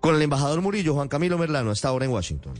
Con 0.00 0.14
el 0.14 0.22
embajador 0.22 0.62
Murillo, 0.62 0.94
Juan 0.94 1.08
Camilo 1.08 1.36
Merlano, 1.36 1.72
está 1.72 1.88
ahora 1.88 2.06
en 2.06 2.10
Washington. 2.10 2.54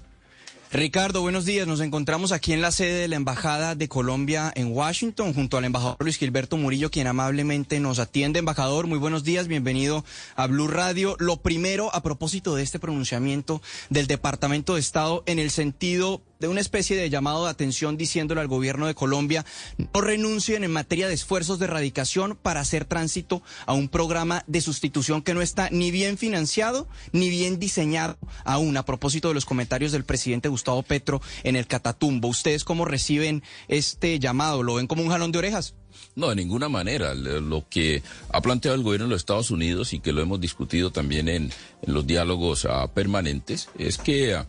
Ricardo, 0.72 1.22
buenos 1.22 1.46
días. 1.46 1.66
Nos 1.66 1.80
encontramos 1.80 2.30
aquí 2.30 2.52
en 2.52 2.60
la 2.60 2.70
sede 2.70 3.00
de 3.00 3.08
la 3.08 3.16
Embajada 3.16 3.74
de 3.74 3.88
Colombia 3.88 4.52
en 4.54 4.72
Washington, 4.72 5.34
junto 5.34 5.56
al 5.56 5.64
embajador 5.64 5.96
Luis 5.98 6.16
Gilberto 6.16 6.56
Murillo, 6.56 6.92
quien 6.92 7.08
amablemente 7.08 7.80
nos 7.80 7.98
atiende. 7.98 8.38
Embajador, 8.38 8.86
muy 8.86 8.98
buenos 8.98 9.24
días, 9.24 9.48
bienvenido 9.48 10.04
a 10.36 10.46
Blue 10.46 10.68
Radio. 10.68 11.16
Lo 11.18 11.38
primero, 11.38 11.92
a 11.92 12.04
propósito 12.04 12.54
de 12.54 12.62
este 12.62 12.78
pronunciamiento 12.78 13.60
del 13.88 14.06
Departamento 14.06 14.74
de 14.74 14.80
Estado, 14.80 15.24
en 15.26 15.40
el 15.40 15.50
sentido 15.50 16.22
de 16.40 16.48
una 16.48 16.60
especie 16.60 16.96
de 16.96 17.10
llamado 17.10 17.44
de 17.44 17.50
atención 17.50 17.96
diciéndole 17.96 18.40
al 18.40 18.48
gobierno 18.48 18.86
de 18.86 18.94
Colombia 18.94 19.44
no 19.78 20.00
renuncien 20.00 20.64
en 20.64 20.72
materia 20.72 21.06
de 21.06 21.14
esfuerzos 21.14 21.58
de 21.58 21.66
erradicación 21.66 22.36
para 22.40 22.60
hacer 22.60 22.84
tránsito 22.84 23.42
a 23.66 23.74
un 23.74 23.88
programa 23.88 24.42
de 24.46 24.60
sustitución 24.60 25.22
que 25.22 25.34
no 25.34 25.42
está 25.42 25.68
ni 25.70 25.90
bien 25.90 26.18
financiado 26.18 26.88
ni 27.12 27.28
bien 27.28 27.58
diseñado 27.58 28.18
aún 28.44 28.76
a 28.76 28.84
propósito 28.84 29.28
de 29.28 29.34
los 29.34 29.44
comentarios 29.44 29.92
del 29.92 30.04
presidente 30.04 30.48
Gustavo 30.48 30.82
Petro 30.82 31.20
en 31.44 31.56
el 31.56 31.66
Catatumbo. 31.66 32.28
¿Ustedes 32.28 32.64
cómo 32.64 32.84
reciben 32.84 33.42
este 33.68 34.18
llamado? 34.18 34.62
¿Lo 34.62 34.74
ven 34.74 34.86
como 34.86 35.02
un 35.02 35.10
jalón 35.10 35.32
de 35.32 35.38
orejas? 35.38 35.74
No, 36.14 36.28
de 36.28 36.36
ninguna 36.36 36.68
manera. 36.68 37.14
Lo 37.14 37.66
que 37.68 38.02
ha 38.32 38.40
planteado 38.40 38.76
el 38.76 38.82
gobierno 38.82 39.06
de 39.06 39.10
los 39.10 39.20
Estados 39.20 39.50
Unidos 39.50 39.92
y 39.92 40.00
que 40.00 40.12
lo 40.12 40.22
hemos 40.22 40.40
discutido 40.40 40.90
también 40.90 41.28
en, 41.28 41.52
los 41.86 42.06
diálogos 42.06 42.66
ah, 42.66 42.88
permanentes 42.92 43.68
es 43.78 43.98
que... 43.98 44.34
Ah, 44.34 44.46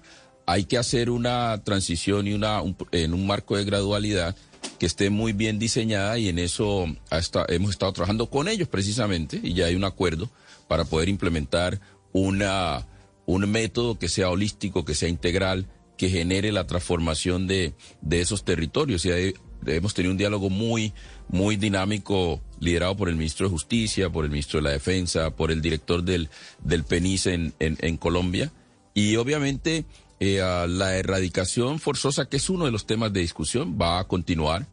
hay 0.52 0.66
que 0.66 0.78
hacer 0.78 1.10
una 1.10 1.64
transición 1.64 2.28
y 2.28 2.34
una 2.34 2.62
en 2.92 3.14
un 3.14 3.26
marco 3.26 3.56
de 3.56 3.64
gradualidad 3.64 4.36
que 4.80 4.86
esté 4.86 5.10
muy 5.10 5.32
bien 5.32 5.60
diseñada 5.60 6.18
y 6.18 6.28
en 6.28 6.40
eso 6.40 6.88
hemos 7.48 7.70
estado 7.70 7.94
trabajando 7.94 8.30
con 8.30 8.50
ellos 8.50 8.68
precisamente 8.68 9.40
y 9.42 9.54
ya 9.54 9.68
hay 9.68 9.76
un 9.76 9.86
acuerdo 9.86 10.30
para 10.68 10.84
poder 10.84 11.08
implementar 11.08 11.80
una, 12.12 12.86
un 13.26 13.50
método 13.50 13.98
que 13.98 14.10
sea 14.10 14.30
holístico, 14.30 14.84
que 14.84 14.94
sea 14.94 15.08
integral, 15.08 15.68
que 15.98 16.10
genere 16.10 16.52
la 16.52 16.68
transformación 16.68 17.48
de, 17.48 17.74
de 18.02 18.20
esos 18.20 18.44
territorios. 18.44 19.06
Y 19.06 19.34
hemos 19.68 19.94
tenido 19.94 20.12
un 20.12 20.18
diálogo 20.18 20.50
muy, 20.50 20.94
muy 21.30 21.56
dinámico 21.56 22.42
liderado 22.60 22.98
por 22.98 23.08
el 23.08 23.16
ministro 23.16 23.48
de 23.48 23.52
Justicia, 23.52 24.10
por 24.10 24.26
el 24.26 24.32
ministro 24.32 24.60
de 24.60 24.64
la 24.64 24.72
Defensa, 24.72 25.30
por 25.34 25.50
el 25.50 25.62
director 25.62 26.04
del, 26.04 26.30
del 26.62 26.84
PENIS 26.84 27.28
en, 27.28 27.54
en, 27.60 27.78
en 27.80 27.96
Colombia. 27.96 28.52
Y 28.94 29.16
obviamente 29.16 29.86
eh, 30.24 30.38
la 30.68 30.98
erradicación 30.98 31.80
forzosa, 31.80 32.30
que 32.30 32.38
es 32.38 32.48
uno 32.52 32.66
de 32.66 32.72
los 32.72 32.86
temas 32.86 33.12
de 33.12 33.22
discusión, 33.22 33.80
va 33.82 33.98
a 33.98 34.04
continuar. 34.08 34.68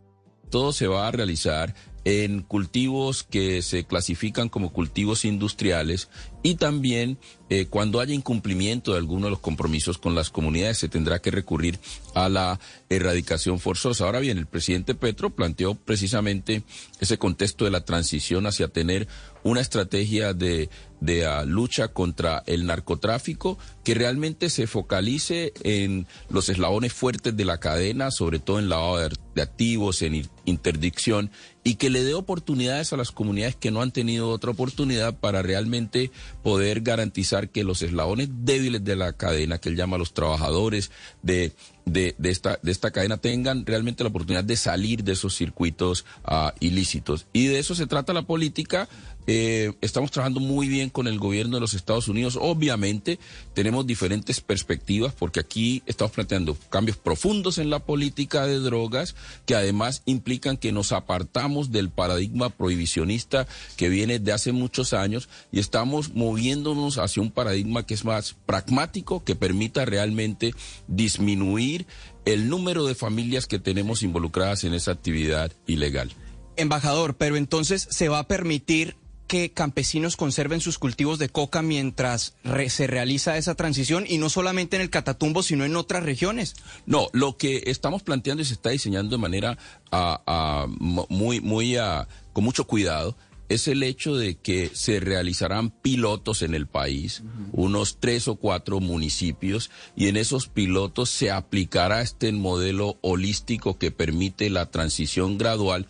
Todo 0.51 0.75
se 0.75 0.87
va 0.87 1.09
a 1.09 1.11
realizar 1.11 1.75
en 2.05 2.43
cultivos 2.43 3.23
que 3.23 3.63
se 3.63 3.85
clasifican 3.85 4.51
como 4.51 4.75
cultivos 4.75 5.25
industriales 5.25 6.11
y 6.43 6.55
también 6.55 7.19
eh, 7.51 7.67
cuando 7.67 8.01
haya 8.01 8.15
incumplimiento 8.15 8.93
de 8.93 8.99
alguno 8.99 9.27
de 9.27 9.31
los 9.31 9.41
compromisos 9.41 9.99
con 9.99 10.15
las 10.15 10.31
comunidades 10.31 10.79
se 10.79 10.89
tendrá 10.89 11.19
que 11.19 11.31
recurrir 11.31 11.79
a 12.15 12.29
la 12.29 12.61
erradicación 12.89 13.59
forzosa. 13.59 14.05
Ahora 14.05 14.21
bien, 14.21 14.39
el 14.39 14.47
presidente 14.47 14.95
Petro 14.95 15.31
planteó 15.31 15.75
precisamente 15.75 16.63
ese 17.01 17.19
contexto 17.19 17.65
de 17.65 17.71
la 17.71 17.85
transición 17.85 18.47
hacia 18.47 18.69
tener 18.69 19.09
una 19.45 19.61
estrategia 19.61 20.35
de, 20.35 20.69
de 21.01 21.27
ah, 21.27 21.45
lucha 21.45 21.89
contra 21.89 22.43
el 22.47 22.67
narcotráfico 22.67 23.59
que 23.85 23.95
realmente 23.95 24.51
se 24.51 24.67
focalice 24.67 25.53
en 25.63 26.07
los 26.29 26.49
eslabones 26.49 26.93
fuertes 26.93 27.37
de 27.37 27.45
la 27.45 27.59
cadena, 27.59 28.11
sobre 28.11 28.41
todo 28.41 28.59
en 28.59 28.69
lavado 28.69 29.09
de 29.35 29.43
activos, 29.43 30.03
en 30.03 30.29
interdicción, 30.45 31.31
y 31.65 31.77
que 31.77 31.91
le 31.91 32.03
dé 32.03 32.15
oportunidades 32.15 32.93
a 32.93 32.97
las 32.97 33.13
comunidades 33.13 33.57
que 33.57 33.71
no 33.71 33.81
han 33.81 33.93
tenido 33.93 34.31
otra 34.31 34.51
oportunidad 34.51 35.15
para 35.19 35.43
realmente 35.43 36.11
poder 36.43 36.81
garantizar 36.81 37.51
que 37.51 37.65
los 37.65 37.83
eslabones 37.83 38.29
débiles 38.31 38.85
de 38.85 38.97
la 38.97 39.13
cadena, 39.13 39.59
que 39.59 39.69
él 39.69 39.77
llama 39.77 39.99
los 39.99 40.15
trabajadores 40.15 40.91
de, 41.23 41.53
de, 41.93 42.15
esta, 42.25 42.59
de 42.63 42.73
esta 42.73 42.91
cadena, 42.91 43.17
tengan 43.17 43.67
realmente 43.67 44.05
la 44.05 44.11
oportunidad 44.11 44.45
de 44.45 44.57
salir 44.57 45.05
de 45.05 45.13
esos 45.13 45.35
circuitos 45.35 46.05
ah, 46.25 46.55
ilícitos. 46.61 47.27
Y 47.33 47.47
de 47.47 47.59
eso 47.59 47.75
se 47.75 47.87
trata 47.87 48.13
la 48.13 48.23
política 48.23 48.89
eh, 49.31 49.75
estamos 49.83 50.11
trabajando 50.11 50.41
muy 50.41 50.69
bien 50.69 50.89
con 50.89 51.07
el 51.07 51.19
gobierno 51.19 51.59
de 51.59 51.61
los 51.61 51.75
Estados 51.75 52.09
Unidos. 52.09 52.39
Obviamente 52.41 53.19
tenemos 53.53 53.87
diferentes 53.87 54.41
perspectivas 54.41 55.13
porque 55.13 55.39
aquí 55.39 55.83
estamos 55.85 56.13
planteando 56.13 56.57
cambios 56.71 56.97
profundos 56.97 57.59
en 57.59 57.69
la 57.69 57.79
política 57.79 58.47
de 58.47 58.59
drogas 58.59 59.15
que 59.45 59.55
además 59.55 60.01
implican 60.07 60.57
que 60.57 60.73
nos 60.73 60.93
apartamos 60.93 61.71
del 61.71 61.91
paradigma 61.91 62.49
prohibicionista 62.49 63.47
que 63.77 63.91
viene 63.91 64.19
de 64.19 64.33
hace 64.33 64.53
muchos 64.53 64.95
años 64.95 65.29
y 65.53 65.61
estamos 65.61 66.15
moviéndonos 66.15 66.97
hacia 66.97 67.23
un 67.23 67.31
paradigma 67.31 67.85
que 67.85 67.93
es 67.93 68.07
más 68.07 68.35
pragmático, 68.47 69.25
que 69.25 69.37
permita 69.37 69.85
realmente 69.85 70.55
disminuir 70.87 71.78
el 72.25 72.49
número 72.49 72.85
de 72.87 72.95
familias 72.95 73.47
que 73.47 73.59
tenemos 73.59 74.03
involucradas 74.03 74.65
en 74.65 74.75
esa 74.75 74.93
actividad 74.93 75.53
ilegal. 75.67 76.13
Embajador, 76.57 77.17
pero 77.17 77.37
entonces 77.37 77.87
se 77.91 78.09
va 78.09 78.19
a 78.19 78.29
permitir 78.29 78.97
que 79.29 79.53
campesinos 79.53 80.17
conserven 80.17 80.61
sus 80.61 80.79
cultivos 80.79 81.19
de 81.19 81.29
coca 81.29 81.63
mientras 81.63 82.35
se 82.69 82.87
realiza 82.87 83.37
esa 83.37 83.55
transición 83.55 84.05
y 84.09 84.17
no 84.19 84.31
solamente 84.31 84.77
en 84.77 84.83
el 84.83 84.91
Catatumbo, 84.91 85.43
sino 85.43 85.65
en 85.65 85.77
otras 85.77 86.03
regiones? 86.03 86.57
No, 86.87 87.09
lo 87.13 87.37
que 87.37 87.65
estamos 87.67 88.03
planteando 88.03 88.43
y 88.43 88.47
se 88.47 88.55
está 88.55 88.71
diseñando 88.71 89.15
de 89.15 89.21
manera 89.21 89.59
ah, 89.93 90.23
ah, 90.27 90.67
muy, 90.69 91.41
muy 91.41 91.77
ah, 91.77 92.09
con 92.33 92.43
mucho 92.43 92.67
cuidado 92.67 93.17
es 93.49 93.69
el 93.69 93.83
hecho 93.83 94.17
de 94.17 94.37
que 94.37 94.71
se 94.75 95.01
realizarán 95.01 95.71
pilotos 95.71 96.43
en 96.43 96.55
el 96.55 96.67
país, 96.67 97.23
unos 97.53 97.99
tres 97.99 98.29
o 98.29 98.37
cuatro 98.37 98.81
municipios, 98.81 99.71
y 99.97 100.09
en 100.09 100.17
esos 100.17 100.49
pilotos 100.49 101.11
se 101.11 101.31
aplicará 101.31 102.03
este 102.03 102.31
modelo 102.33 102.99
holístico 103.01 103.79
que 103.79 103.91
permite 103.91 104.51
la 104.51 104.71
transición 104.71 105.39
gradual 105.39 105.87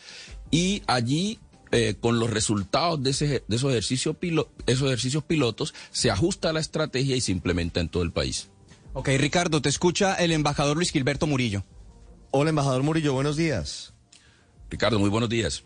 y 0.50 0.82
allí 0.86 1.40
eh, 1.70 1.96
con 2.00 2.18
los 2.18 2.30
resultados 2.30 3.02
de, 3.02 3.10
ese, 3.10 3.44
de 3.46 3.56
esos, 3.56 3.70
ejercicios 3.70 4.16
esos 4.66 4.86
ejercicios 4.86 5.24
pilotos, 5.24 5.74
se 5.90 6.10
ajusta 6.10 6.52
la 6.52 6.60
estrategia 6.60 7.14
y 7.16 7.20
se 7.20 7.32
implementa 7.32 7.80
en 7.80 7.88
todo 7.88 8.02
el 8.02 8.12
país. 8.12 8.48
Ok, 8.94 9.10
Ricardo, 9.18 9.60
te 9.60 9.68
escucha 9.68 10.14
el 10.14 10.32
embajador 10.32 10.76
Luis 10.76 10.90
Gilberto 10.90 11.26
Murillo. 11.26 11.64
Hola, 12.30 12.50
embajador 12.50 12.82
Murillo, 12.82 13.12
buenos 13.12 13.36
días. 13.36 13.92
Ricardo, 14.70 14.98
muy 14.98 15.10
buenos 15.10 15.28
días. 15.28 15.64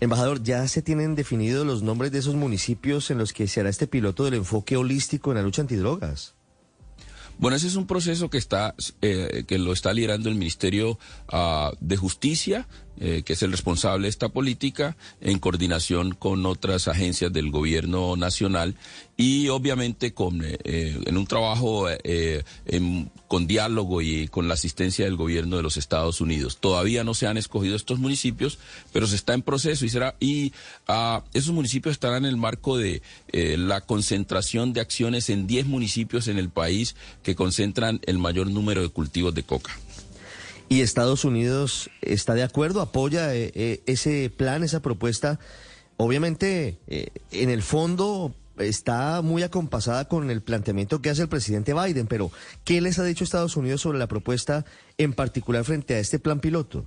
Embajador, 0.00 0.42
¿ya 0.42 0.66
se 0.68 0.82
tienen 0.82 1.14
definidos 1.14 1.66
los 1.66 1.82
nombres 1.82 2.12
de 2.12 2.18
esos 2.18 2.34
municipios 2.34 3.10
en 3.10 3.18
los 3.18 3.32
que 3.32 3.48
se 3.48 3.60
hará 3.60 3.70
este 3.70 3.86
piloto 3.86 4.24
del 4.24 4.34
enfoque 4.34 4.76
holístico 4.76 5.30
en 5.30 5.36
la 5.36 5.42
lucha 5.42 5.62
antidrogas? 5.62 6.34
Bueno, 7.38 7.56
ese 7.56 7.66
es 7.66 7.76
un 7.76 7.86
proceso 7.86 8.30
que 8.30 8.38
está 8.38 8.74
eh, 9.02 9.44
que 9.46 9.58
lo 9.58 9.72
está 9.72 9.92
liderando 9.92 10.28
el 10.28 10.36
Ministerio 10.36 10.98
ah, 11.28 11.72
de 11.80 11.96
Justicia, 11.96 12.68
eh, 13.00 13.22
que 13.24 13.32
es 13.32 13.42
el 13.42 13.50
responsable 13.50 14.06
de 14.06 14.10
esta 14.10 14.28
política, 14.28 14.96
en 15.20 15.38
coordinación 15.38 16.14
con 16.14 16.46
otras 16.46 16.88
agencias 16.88 17.32
del 17.32 17.50
Gobierno 17.50 18.16
Nacional 18.16 18.76
y 19.16 19.48
obviamente 19.48 20.12
con 20.12 20.42
eh, 20.44 20.58
en 21.04 21.16
un 21.16 21.26
trabajo 21.26 21.86
con 23.28 23.46
diálogo 23.46 24.00
y 24.00 24.28
con 24.28 24.48
la 24.48 24.54
asistencia 24.54 25.04
del 25.04 25.16
Gobierno 25.16 25.56
de 25.56 25.62
los 25.62 25.76
Estados 25.76 26.20
Unidos. 26.20 26.58
Todavía 26.58 27.04
no 27.04 27.14
se 27.14 27.26
han 27.26 27.36
escogido 27.36 27.74
estos 27.74 27.98
municipios, 27.98 28.58
pero 28.92 29.06
se 29.06 29.16
está 29.16 29.34
en 29.34 29.42
proceso 29.42 29.84
y 29.84 29.88
será 29.88 30.14
y 30.20 30.52
ah, 30.86 31.22
esos 31.32 31.52
municipios 31.52 31.92
estarán 31.92 32.24
en 32.24 32.30
el 32.30 32.36
marco 32.36 32.76
de 32.76 33.02
la 33.32 33.80
concentración 33.80 34.72
de 34.72 34.80
acciones 34.80 35.30
en 35.30 35.46
10 35.46 35.66
municipios 35.66 36.28
en 36.28 36.38
el 36.38 36.50
país 36.50 36.94
que 37.22 37.34
concentran 37.34 38.00
el 38.06 38.18
mayor 38.18 38.48
número 38.50 38.82
de 38.82 38.88
cultivos 38.88 39.34
de 39.34 39.42
coca. 39.42 39.72
¿Y 40.68 40.80
Estados 40.80 41.24
Unidos 41.24 41.90
está 42.00 42.34
de 42.34 42.42
acuerdo, 42.42 42.80
apoya 42.80 43.34
eh, 43.34 43.52
eh, 43.54 43.82
ese 43.86 44.30
plan, 44.30 44.64
esa 44.64 44.80
propuesta? 44.80 45.38
Obviamente, 45.96 46.78
eh, 46.86 47.08
en 47.30 47.50
el 47.50 47.62
fondo 47.62 48.34
está 48.58 49.20
muy 49.22 49.42
acompasada 49.42 50.08
con 50.08 50.30
el 50.30 50.42
planteamiento 50.42 51.02
que 51.02 51.10
hace 51.10 51.22
el 51.22 51.28
presidente 51.28 51.74
Biden, 51.74 52.06
pero 52.06 52.30
¿qué 52.64 52.80
les 52.80 52.98
ha 52.98 53.04
dicho 53.04 53.24
Estados 53.24 53.56
Unidos 53.56 53.82
sobre 53.82 53.98
la 53.98 54.06
propuesta 54.06 54.64
en 54.96 55.12
particular 55.12 55.64
frente 55.64 55.94
a 55.94 55.98
este 55.98 56.18
plan 56.18 56.40
piloto? 56.40 56.86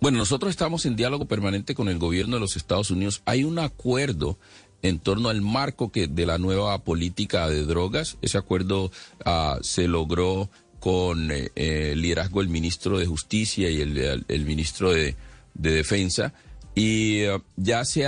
Bueno, 0.00 0.18
nosotros 0.18 0.50
estamos 0.50 0.86
en 0.86 0.96
diálogo 0.96 1.26
permanente 1.26 1.74
con 1.74 1.88
el 1.88 1.98
gobierno 1.98 2.36
de 2.36 2.40
los 2.40 2.56
Estados 2.56 2.90
Unidos. 2.90 3.22
Hay 3.26 3.44
un 3.44 3.58
acuerdo 3.58 4.38
en 4.82 4.98
torno 4.98 5.28
al 5.28 5.42
marco 5.42 5.92
que 5.92 6.08
de 6.08 6.24
la 6.24 6.38
nueva 6.38 6.82
política 6.84 7.48
de 7.48 7.64
drogas. 7.64 8.16
Ese 8.22 8.38
acuerdo 8.38 8.90
ah, 9.26 9.58
se 9.60 9.88
logró 9.88 10.48
con 10.80 11.30
eh, 11.30 11.50
el 11.54 12.02
liderazgo 12.02 12.40
del 12.40 12.48
ministro 12.48 12.98
de 12.98 13.06
Justicia 13.06 13.70
y 13.70 13.80
el, 13.80 14.44
ministro 14.44 14.92
de, 14.92 15.14
Defensa. 15.54 16.32
Y 16.74 17.24
ah, 17.24 17.42
ya 17.56 17.84
se, 17.84 18.06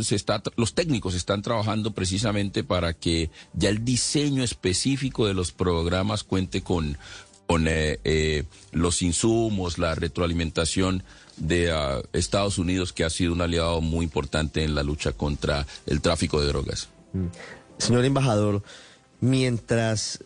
se 0.00 0.14
está, 0.14 0.42
los 0.56 0.74
técnicos 0.74 1.14
están 1.14 1.42
trabajando 1.42 1.92
precisamente 1.92 2.62
para 2.62 2.94
que 2.94 3.30
ya 3.54 3.70
el 3.70 3.84
diseño 3.84 4.44
específico 4.44 5.26
de 5.26 5.34
los 5.34 5.50
programas 5.52 6.22
cuente 6.22 6.62
con, 6.62 6.96
con 7.46 7.66
eh, 7.66 7.98
eh, 8.04 8.44
los 8.70 9.02
insumos, 9.02 9.78
la 9.78 9.94
retroalimentación 9.94 11.02
de 11.36 11.72
uh, 11.72 12.02
Estados 12.12 12.58
Unidos, 12.58 12.92
que 12.92 13.04
ha 13.04 13.10
sido 13.10 13.32
un 13.32 13.40
aliado 13.40 13.80
muy 13.80 14.04
importante 14.04 14.62
en 14.62 14.74
la 14.74 14.82
lucha 14.82 15.12
contra 15.12 15.66
el 15.86 16.00
tráfico 16.00 16.40
de 16.40 16.46
drogas. 16.48 16.88
Mm. 17.12 17.26
Señor 17.78 18.04
embajador, 18.04 18.62
mientras 19.20 20.22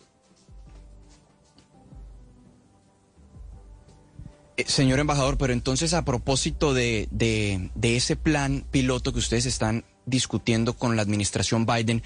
Eh, 4.57 4.65
señor 4.67 4.99
embajador, 4.99 5.37
pero 5.37 5.53
entonces 5.53 5.93
a 5.93 6.03
propósito 6.03 6.73
de, 6.73 7.07
de, 7.11 7.95
ese 7.95 8.15
plan 8.15 8.65
piloto 8.71 9.13
que 9.13 9.19
ustedes 9.19 9.45
están 9.45 9.85
discutiendo 10.07 10.73
con 10.73 10.95
la 10.95 11.03
administración 11.03 11.67
Biden, 11.67 12.01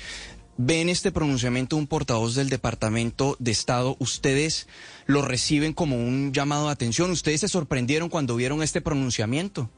¿ven 0.57 0.89
este 0.89 1.13
pronunciamiento 1.13 1.77
de 1.77 1.83
un 1.83 1.87
portavoz 1.87 2.35
del 2.35 2.49
Departamento 2.49 3.37
de 3.39 3.51
Estado? 3.51 3.95
¿Ustedes 3.99 4.67
lo 5.05 5.21
reciben 5.21 5.71
como 5.71 5.95
un 5.95 6.33
llamado 6.33 6.65
de 6.65 6.73
atención? 6.73 7.09
¿Ustedes 7.11 7.39
se 7.39 7.47
sorprendieron 7.47 8.09
cuando 8.09 8.35
vieron 8.35 8.61
este 8.61 8.81
pronunciamiento? 8.81 9.69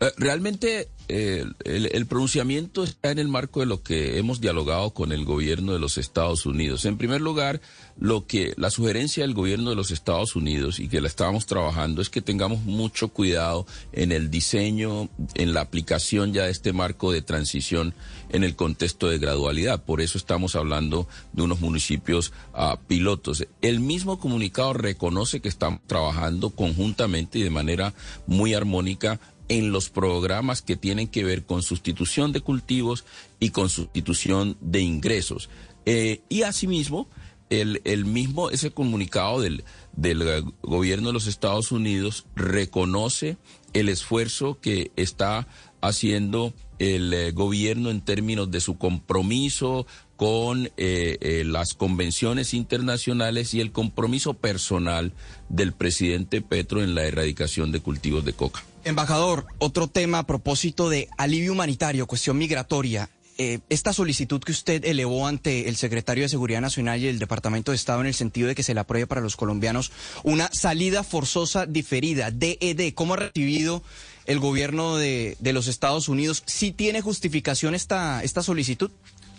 Eh, 0.00 0.10
realmente 0.16 0.88
eh, 1.08 1.44
el, 1.64 2.06
pronunciamiento 2.06 2.82
está 2.82 3.10
en 3.10 3.18
el 3.18 3.28
marco 3.28 3.60
de 3.60 3.66
lo 3.66 3.82
que 3.82 4.18
hemos 4.18 4.40
dialogado 4.40 4.90
con 4.90 5.12
el 5.12 5.24
gobierno 5.24 5.72
de 5.72 5.78
los 5.78 5.98
Estados 5.98 6.46
Unidos. 6.46 6.84
En 6.86 6.96
primer 6.96 7.20
lugar, 7.20 7.60
lo 7.98 8.26
que 8.26 8.54
la 8.56 8.70
sugerencia 8.70 9.22
del 9.22 9.34
gobierno 9.34 9.70
de 9.70 9.76
los 9.76 9.90
Estados 9.90 10.34
Unidos 10.34 10.80
y 10.80 10.88
que 10.88 11.02
la 11.02 11.08
estábamos 11.08 11.46
trabajando 11.46 12.00
es 12.00 12.08
que 12.08 12.22
tengamos 12.22 12.62
mucho 12.62 13.08
cuidado 13.08 13.66
en 13.92 14.12
el 14.12 14.30
diseño, 14.30 15.10
en 15.34 15.52
la 15.52 15.60
aplicación 15.60 16.32
ya 16.32 16.44
de 16.44 16.50
este 16.50 16.72
marco 16.72 17.12
de 17.12 17.22
transición 17.22 17.94
en 18.30 18.42
el 18.42 18.56
contexto 18.56 19.08
de 19.08 19.18
gradualidad. 19.18 19.84
Por 19.84 20.00
eso 20.00 20.16
estamos 20.16 20.56
hablando 20.56 21.06
de 21.32 21.42
unos 21.42 21.60
municipios 21.60 22.32
ah, 22.54 22.78
pilotos. 22.88 23.46
El 23.60 23.80
mismo 23.80 24.18
comunicado 24.18 24.72
reconoce 24.72 25.40
que 25.40 25.48
estamos 25.48 25.80
trabajando 25.86 26.50
conjuntamente 26.50 27.38
y 27.38 27.42
de 27.42 27.50
manera 27.50 27.94
muy 28.26 28.54
armónica 28.54 29.20
en 29.48 29.72
los 29.72 29.90
programas 29.90 30.62
que 30.62 30.76
tienen 30.76 31.08
que 31.08 31.24
ver 31.24 31.44
con 31.44 31.62
sustitución 31.62 32.32
de 32.32 32.40
cultivos 32.40 33.04
y 33.40 33.50
con 33.50 33.68
sustitución 33.68 34.56
de 34.60 34.80
ingresos. 34.80 35.50
Eh, 35.86 36.22
y 36.28 36.42
asimismo, 36.42 37.08
el, 37.50 37.82
el, 37.84 38.04
mismo, 38.04 38.50
ese 38.50 38.70
comunicado 38.70 39.40
del, 39.40 39.64
del 39.96 40.44
gobierno 40.62 41.08
de 41.08 41.12
los 41.12 41.26
Estados 41.26 41.72
Unidos 41.72 42.26
reconoce 42.34 43.36
el 43.74 43.88
esfuerzo 43.88 44.58
que 44.60 44.92
está 44.96 45.46
haciendo 45.80 46.54
el 46.78 47.12
eh, 47.12 47.32
gobierno 47.32 47.90
en 47.90 48.00
términos 48.00 48.50
de 48.50 48.60
su 48.60 48.78
compromiso 48.78 49.86
con 50.16 50.70
eh, 50.76 51.42
las 51.44 51.74
convenciones 51.74 52.54
internacionales 52.54 53.52
y 53.52 53.60
el 53.60 53.72
compromiso 53.72 54.34
personal 54.34 55.12
del 55.48 55.72
presidente 55.72 56.40
Petro 56.40 56.82
en 56.82 56.94
la 56.94 57.04
erradicación 57.04 57.72
de 57.72 57.80
cultivos 57.80 58.24
de 58.24 58.32
coca. 58.32 58.64
Embajador, 58.84 59.46
otro 59.58 59.88
tema 59.88 60.18
a 60.18 60.26
propósito 60.26 60.90
de 60.90 61.08
alivio 61.16 61.52
humanitario, 61.52 62.06
cuestión 62.06 62.36
migratoria. 62.36 63.08
Eh, 63.38 63.60
esta 63.70 63.92
solicitud 63.92 64.40
que 64.42 64.52
usted 64.52 64.84
elevó 64.84 65.26
ante 65.26 65.68
el 65.68 65.76
secretario 65.76 66.22
de 66.22 66.28
Seguridad 66.28 66.60
Nacional 66.60 67.00
y 67.00 67.08
el 67.08 67.18
Departamento 67.18 67.72
de 67.72 67.76
Estado 67.76 68.00
en 68.00 68.06
el 68.06 68.14
sentido 68.14 68.46
de 68.46 68.54
que 68.54 68.62
se 68.62 68.74
le 68.74 68.80
apruebe 68.80 69.06
para 69.06 69.22
los 69.22 69.36
colombianos 69.36 69.90
una 70.22 70.50
salida 70.52 71.02
forzosa 71.02 71.66
diferida, 71.66 72.30
DED, 72.30 72.92
¿cómo 72.94 73.14
ha 73.14 73.16
recibido 73.16 73.82
el 74.26 74.38
gobierno 74.38 74.96
de, 74.96 75.36
de 75.40 75.52
los 75.52 75.66
Estados 75.66 76.08
Unidos? 76.08 76.42
¿Sí 76.46 76.70
tiene 76.70 77.00
justificación 77.00 77.74
esta, 77.74 78.22
esta 78.22 78.42
solicitud? 78.42 78.90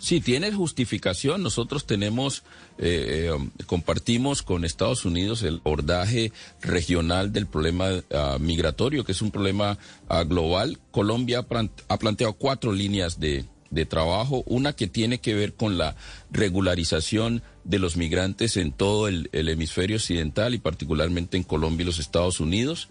Sí, 0.06 0.20
tiene 0.20 0.52
justificación. 0.52 1.42
Nosotros 1.42 1.84
tenemos, 1.84 2.44
eh, 2.78 3.28
um, 3.36 3.50
compartimos 3.66 4.44
con 4.44 4.64
Estados 4.64 5.04
Unidos 5.04 5.42
el 5.42 5.56
abordaje 5.64 6.30
regional 6.60 7.32
del 7.32 7.48
problema 7.48 7.88
ah, 8.14 8.36
migratorio, 8.38 9.02
que 9.02 9.10
es 9.10 9.20
un 9.20 9.32
problema 9.32 9.78
ah, 10.08 10.22
global. 10.22 10.78
Colombia 10.92 11.44
ha 11.88 11.98
planteado 11.98 12.34
cuatro 12.34 12.70
líneas 12.70 13.18
de, 13.18 13.46
trabajo, 13.88 14.44
una 14.46 14.74
que 14.74 14.86
tiene 14.86 15.18
que 15.18 15.34
ver 15.34 15.54
con 15.54 15.76
la 15.76 15.96
regularización 16.30 17.42
de 17.64 17.80
los 17.80 17.96
migrantes 17.96 18.56
en 18.56 18.70
todo 18.70 19.08
el, 19.08 19.28
hemisferio 19.32 19.96
occidental 19.96 20.54
y 20.54 20.58
particularmente 20.58 21.36
en 21.36 21.42
Colombia 21.42 21.82
y 21.82 21.86
los 21.86 21.98
Estados 21.98 22.38
Unidos, 22.38 22.88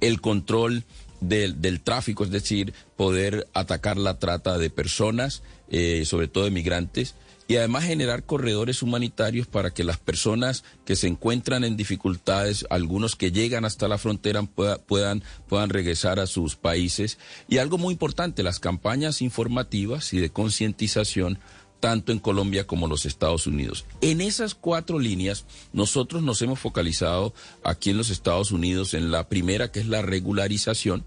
el 0.00 0.22
control 0.22 0.84
del, 1.28 1.80
tráfico, 1.80 2.24
es 2.24 2.30
decir, 2.30 2.72
poder 2.96 3.48
atacar 3.54 3.96
la 3.96 4.18
trata 4.18 4.58
de 4.58 4.70
personas 4.70 5.42
eh, 5.68 6.04
sobre 6.04 6.28
todo 6.28 6.44
de 6.44 6.50
migrantes, 6.50 7.14
y 7.46 7.56
además 7.56 7.84
generar 7.84 8.24
corredores 8.24 8.82
humanitarios 8.82 9.46
para 9.46 9.70
que 9.70 9.84
las 9.84 9.98
personas 9.98 10.64
que 10.84 10.96
se 10.96 11.08
encuentran 11.08 11.64
en 11.64 11.76
dificultades, 11.76 12.66
algunos 12.70 13.16
que 13.16 13.32
llegan 13.32 13.64
hasta 13.64 13.88
la 13.88 13.98
frontera 13.98 14.42
puedan, 14.44 15.22
puedan 15.48 15.68
regresar 15.70 16.20
a 16.20 16.26
sus 16.26 16.56
países. 16.56 17.18
Y 17.48 17.58
algo 17.58 17.76
muy 17.76 17.92
importante, 17.92 18.42
las 18.42 18.60
campañas 18.60 19.20
informativas 19.20 20.12
y 20.14 20.20
de 20.20 20.30
concientización 20.30 21.38
tanto 21.84 22.12
en 22.12 22.18
Colombia 22.18 22.66
como 22.66 22.86
en 22.86 22.90
los 22.90 23.04
Estados 23.04 23.46
Unidos. 23.46 23.84
En 24.00 24.22
esas 24.22 24.54
cuatro 24.54 24.98
líneas, 24.98 25.44
nosotros 25.74 26.22
nos 26.22 26.40
hemos 26.40 26.58
focalizado 26.58 27.34
aquí 27.62 27.90
en 27.90 27.98
los 27.98 28.08
Estados 28.08 28.52
Unidos 28.52 28.94
en 28.94 29.10
la 29.10 29.28
primera, 29.28 29.70
que 29.70 29.80
es 29.80 29.86
la 29.86 30.00
regularización, 30.00 31.04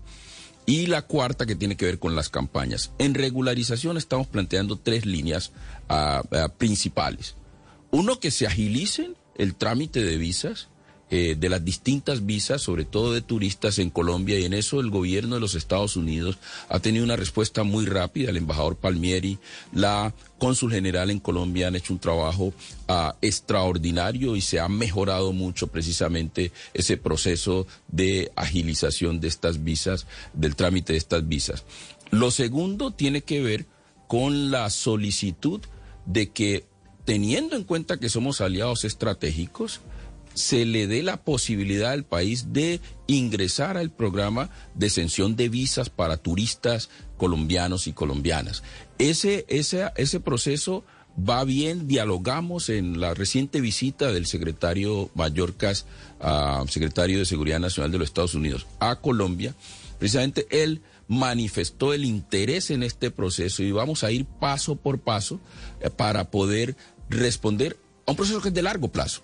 y 0.68 0.85
la 0.85 1.01
cuarta 1.01 1.47
que 1.47 1.56
tiene 1.56 1.77
que 1.77 1.88
ver 1.88 1.97
con 1.97 2.15
las 2.15 2.29
campañas. 2.29 2.91
En 3.00 3.15
regularización 3.15 3.97
estamos 3.97 4.27
planteando 4.27 4.77
tres 4.77 5.07
líneas 5.07 5.51
ah, 5.89 6.21
ah, 6.31 6.50
principales. 6.56 7.33
Uno, 7.89 8.19
que 8.19 8.29
se 8.29 8.45
agilicen 8.45 9.15
el 9.33 9.56
trámite 9.56 10.03
de 10.03 10.18
visas 10.18 10.68
eh, 11.09 11.36
de 11.39 11.48
las 11.50 11.63
distintas 11.63 12.25
visas, 12.25 12.62
sobre 12.62 12.83
todo 12.83 13.13
de 13.13 13.21
turistas 13.21 13.80
en 13.80 13.89
Colombia, 13.89 14.38
y 14.38 14.44
en 14.44 14.54
eso 14.54 14.81
el 14.81 14.89
gobierno 14.89 15.36
de 15.36 15.42
los 15.42 15.56
Estados 15.56 15.95
Unidos 15.95 16.38
ha 16.68 16.80
tenido 16.80 17.06
una 17.06 17.15
respuesta 17.15 17.63
muy 17.63 17.86
rápida. 17.86 18.30
El 18.30 18.36
embajador 18.36 18.75
Palmieri, 18.75 19.39
la 19.71 20.13
cónsul 20.38 20.74
general 20.74 21.09
en 21.09 21.19
Colombia 21.19 21.69
han 21.69 21.77
hecho 21.77 21.94
un 21.94 22.00
trabajo 22.00 22.54
ah, 22.89 23.15
extraordinario 23.21 24.36
y 24.36 24.42
se 24.42 24.59
ha 24.59 24.68
mejorado 24.68 25.31
mucho 25.31 25.68
precisamente 25.68 26.51
ese 26.74 26.98
proceso 26.98 27.68
de 27.88 28.31
agilización 28.36 29.21
de 29.21 29.30
estas 29.30 29.63
visas, 29.63 30.07
del 30.33 30.57
trámite 30.57 30.92
de 30.92 31.00
estas 31.00 31.25
visas. 31.25 31.63
Lo 32.12 32.31
segundo 32.31 32.92
tiene 32.92 33.21
que 33.21 33.42
ver 33.42 33.65
con 34.07 34.51
la 34.51 34.69
solicitud 34.69 35.62
de 36.06 36.31
que, 36.31 36.65
teniendo 37.06 37.56
en 37.56 37.63
cuenta 37.63 37.98
que 37.98 38.10
somos 38.10 38.42
aliados 38.42 38.86
estratégicos, 38.86 39.81
se 40.38 40.66
le 40.66 40.86
dé 40.86 41.01
la 41.01 41.18
posibilidad 41.18 41.92
al 41.92 42.06
país 42.06 42.54
de 42.54 42.80
ingresar 43.07 43.75
al 43.75 43.89
programa 43.89 44.51
de 44.75 44.86
exención 44.86 45.36
de 45.36 45.50
visas 45.50 45.89
para 45.89 46.18
turistas 46.18 46.89
colombianos 47.18 47.88
y 47.88 47.94
colombianas. 47.94 48.62
Ese, 49.00 49.45
ese, 49.50 49.89
ese 49.95 50.19
proceso 50.19 50.84
va 51.18 51.44
bien, 51.44 51.88
dialogamos 51.88 52.69
en 52.69 53.00
la 53.00 53.16
reciente 53.16 53.62
visita 53.62 54.12
del 54.12 54.27
secretario 54.27 55.10
Mallorcas, 55.15 55.88
secretario 56.70 57.17
de 57.17 57.25
Seguridad 57.25 57.60
Nacional 57.60 57.91
de 57.91 57.98
los 57.98 58.08
Estados 58.08 58.36
Unidos, 58.36 58.67
a 58.79 58.98
Colombia. 58.98 59.56
Precisamente 59.98 60.46
él 60.51 60.82
manifestó 61.08 61.94
el 61.94 62.06
interés 62.06 62.70
en 62.70 62.84
este 62.84 63.10
proceso 63.10 63.63
y 63.63 63.72
vamos 63.72 64.03
a 64.03 64.12
ir 64.12 64.25
paso 64.25 64.75
por 64.75 65.00
paso 65.00 65.39
eh, 65.79 65.89
para 65.89 66.29
poder 66.29 66.75
responder 67.10 67.79
a 68.06 68.12
un 68.12 68.17
proceso 68.17 68.41
que 68.41 68.50
es 68.50 68.53
de 68.53 68.62
largo 68.62 68.89
plazo 68.89 69.22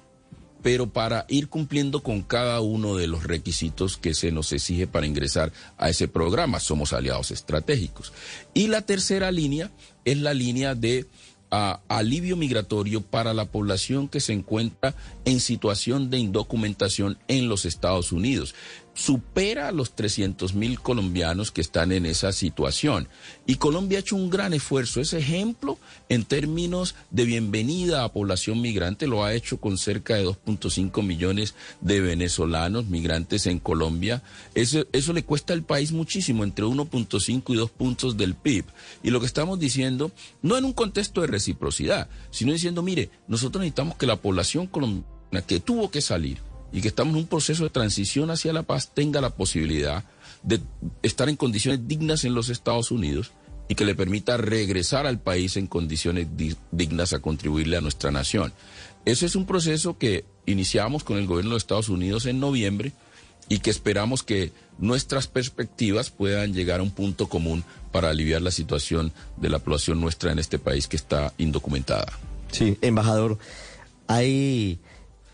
pero 0.64 0.90
para 0.90 1.26
ir 1.28 1.50
cumpliendo 1.50 2.02
con 2.02 2.24
cada 2.24 2.62
uno 2.62 2.96
de 2.96 3.06
los 3.06 3.24
requisitos 3.24 3.98
que 3.98 4.14
se 4.14 4.32
nos 4.32 4.52
exige 4.54 4.88
para 4.88 5.06
ingresar 5.06 5.52
a 5.78 5.90
ese 5.90 6.08
programa. 6.08 6.62
Somos 6.62 6.94
aliados 6.94 7.30
estratégicos. 7.32 8.14
Y 8.54 8.68
la 8.68 8.82
tercera 8.82 9.32
línea 9.32 9.70
es 10.06 10.18
la 10.18 10.34
línea 10.34 10.74
de 10.74 11.06
ah, 11.52 11.82
alivio 11.90 12.38
migratorio 12.38 13.02
para 13.02 13.34
la 13.34 13.46
población 13.46 14.08
que 14.08 14.22
se 14.22 14.32
encuentra 14.32 14.96
en 15.26 15.42
situación 15.42 16.10
de 16.10 16.20
indocumentación 16.20 17.18
en 17.28 17.50
los 17.50 17.66
Estados 17.66 18.14
Unidos 18.14 18.56
supera 18.94 19.68
a 19.68 19.72
los 19.72 19.96
300 19.96 20.54
mil 20.54 20.80
colombianos 20.80 21.52
que 21.52 21.62
están 21.62 21.92
en 21.92 22.06
esa 22.06 22.32
situación. 22.32 23.08
Y 23.46 23.56
Colombia 23.56 23.98
ha 23.98 24.02
hecho 24.02 24.16
un 24.16 24.30
gran 24.30 24.54
esfuerzo. 24.54 25.02
Ese 25.02 25.18
ejemplo 25.18 25.80
en 26.10 26.26
términos 26.26 26.96
de 27.10 27.26
bienvenida 27.26 28.04
a 28.04 28.14
población 28.14 28.62
migrante 28.62 29.08
lo 29.08 29.24
ha 29.24 29.34
hecho 29.34 29.58
con 29.58 29.78
cerca 29.78 30.16
de 30.16 30.26
2.5 30.26 31.04
millones 31.04 31.56
de 31.82 32.02
venezolanos 32.02 32.86
migrantes 32.86 33.48
en 33.48 33.60
Colombia. 33.60 34.22
Eso, 34.54 34.86
eso 34.92 35.14
le 35.14 35.24
cuesta 35.24 35.54
al 35.54 35.64
país 35.64 35.92
muchísimo, 35.92 36.44
entre 36.44 36.66
1.5 36.66 37.44
y 37.48 37.56
2 37.56 37.72
puntos 37.72 38.18
del 38.18 38.36
PIB. 38.36 38.66
Y 39.02 39.10
lo 39.10 39.20
que 39.20 39.26
estamos 39.26 39.60
diciendo, 39.60 40.12
no 40.42 40.58
en 40.58 40.66
un 40.66 40.74
contexto 40.74 41.22
de 41.22 41.28
reciprocidad, 41.28 42.08
sino 42.32 42.54
diciendo, 42.54 42.82
mire, 42.84 43.10
nosotros 43.28 43.62
necesitamos 43.62 43.98
que 43.98 44.06
la 44.06 44.18
población 44.18 44.68
colombiana 44.68 45.04
que 45.42 45.60
tuvo 45.60 45.90
que 45.90 46.02
salir, 46.02 46.38
y 46.74 46.82
que 46.82 46.88
estamos 46.88 47.14
en 47.14 47.22
un 47.22 47.28
proceso 47.28 47.64
de 47.64 47.70
transición 47.70 48.32
hacia 48.32 48.52
la 48.52 48.64
paz 48.64 48.92
tenga 48.94 49.22
la 49.22 49.30
posibilidad 49.30 50.04
de 50.42 50.60
estar 51.04 51.30
en 51.30 51.38
condiciones 51.38 51.88
dignas 51.88 52.26
en 52.26 52.34
los 52.34 52.50
Estados 52.50 52.92
Unidos 52.92 53.32
y 53.70 53.76
que 53.76 53.86
le 53.86 53.96
permita 53.96 54.36
regresar 54.36 55.06
al 55.06 55.20
país 55.20 55.56
en 55.56 55.68
condiciones 55.68 56.28
dignas 56.72 57.14
a 57.14 57.20
contribuirle 57.20 57.78
a 57.78 57.82
nuestra 57.82 58.12
nación. 58.12 58.52
Ese 59.06 59.28
es 59.28 59.36
un 59.36 59.46
proceso 59.46 59.98
que 59.98 60.26
iniciamos 60.46 61.04
con 61.04 61.18
el 61.18 61.28
gobierno 61.28 61.52
de 61.52 61.58
Estados 61.60 61.90
Unidos 61.90 62.26
en 62.26 62.40
noviembre 62.40 62.92
y 63.50 63.60
que 63.60 63.70
esperamos 63.70 64.24
que 64.24 64.52
nuestras 64.80 65.28
perspectivas 65.28 66.10
puedan 66.10 66.54
llegar 66.54 66.80
a 66.80 66.84
un 66.84 66.92
punto 66.92 67.30
común 67.30 67.64
para 67.92 68.10
aliviar 68.10 68.42
la 68.42 68.52
situación 68.52 69.14
de 69.38 69.50
la 69.50 69.60
población 69.60 70.02
nuestra 70.02 70.32
en 70.32 70.40
este 70.40 70.60
país 70.60 70.88
que 70.88 70.96
está 70.96 71.34
indocumentada. 71.38 72.12
Sí, 72.52 72.78
embajador, 72.82 73.38
hay 74.08 74.80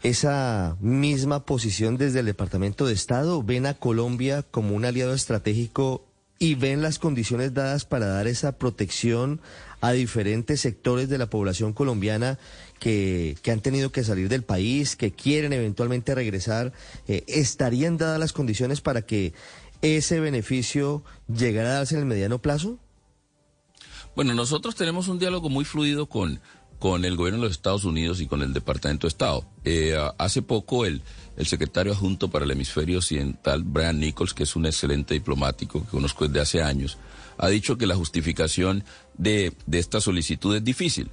esa 0.03 0.77
misma 0.79 1.45
posición 1.45 1.97
desde 1.97 2.21
el 2.21 2.25
Departamento 2.25 2.85
de 2.85 2.93
Estado. 2.93 3.43
¿Ven 3.43 3.65
a 3.65 3.73
Colombia 3.73 4.43
como 4.43 4.75
un 4.75 4.85
aliado 4.85 5.13
estratégico 5.13 6.05
y 6.39 6.55
ven 6.55 6.81
las 6.81 6.99
condiciones 6.99 7.53
dadas 7.53 7.83
para 7.85 8.07
dar 8.07 8.27
esa 8.27 8.53
protección 8.53 9.41
a 9.81 9.91
diferentes 9.91 10.61
sectores 10.61 11.09
de 11.09 11.17
la 11.17 11.29
población 11.29 11.73
colombiana 11.73 12.39
que, 12.79 13.37
han 13.51 13.59
tenido 13.59 13.91
que 13.91 14.03
salir 14.03 14.29
del 14.29 14.43
país, 14.43 14.95
que 14.95 15.11
quieren 15.11 15.51
eventualmente 15.51 16.15
regresar? 16.15 16.71
Eh, 17.07 17.23
¿Estarían 17.27 17.97
dadas 17.97 18.19
las 18.19 18.33
condiciones 18.33 18.79
para 18.79 19.01
que 19.01 19.33
ese 19.81 20.19
beneficio 20.19 21.03
llegara 21.27 21.69
a 21.69 21.73
darse 21.73 21.95
en 21.95 22.01
el 22.01 22.07
mediano 22.07 22.39
plazo? 22.39 22.79
Bueno, 24.15 24.33
nosotros 24.33 24.75
tenemos 24.75 25.07
un 25.07 25.19
diálogo 25.19 25.49
muy 25.49 25.65
fluido 25.65 26.07
con, 26.07 26.41
con 26.79 27.03
el 27.03 27.17
gobierno 27.17 27.41
de 27.41 27.48
los 27.50 27.57
Estados 27.57 27.83
Unidos 27.83 28.21
y 28.21 28.27
con 28.27 28.41
el 28.41 28.53
Departamento 28.53 29.05
de 29.05 29.09
Estado. 29.09 29.45
Eh, 29.65 29.95
hace 30.17 30.41
poco 30.41 30.86
el, 30.86 31.01
el 31.38 31.45
secretario 31.45 31.91
adjunto 31.91 32.29
para 32.29 32.45
el 32.45 32.51
hemisferio 32.51 33.00
occidental, 33.00 33.63
Brian 33.63 34.00
Nichols, 34.00 34.33
que 34.33 34.43
es 34.43 34.55
un 34.55 34.65
excelente 34.65 35.13
diplomático 35.13 35.83
que 35.83 35.89
conozco 35.89 36.25
desde 36.25 36.39
hace 36.39 36.63
años, 36.63 36.98
ha 37.38 37.50
dicho 37.50 37.77
que 37.77 37.86
la 37.86 37.95
justificación 37.95 38.83
de, 39.17 39.53
de 39.65 39.79
esta 39.79 40.01
solicitud 40.01 40.55
es 40.55 40.63
difícil. 40.63 41.12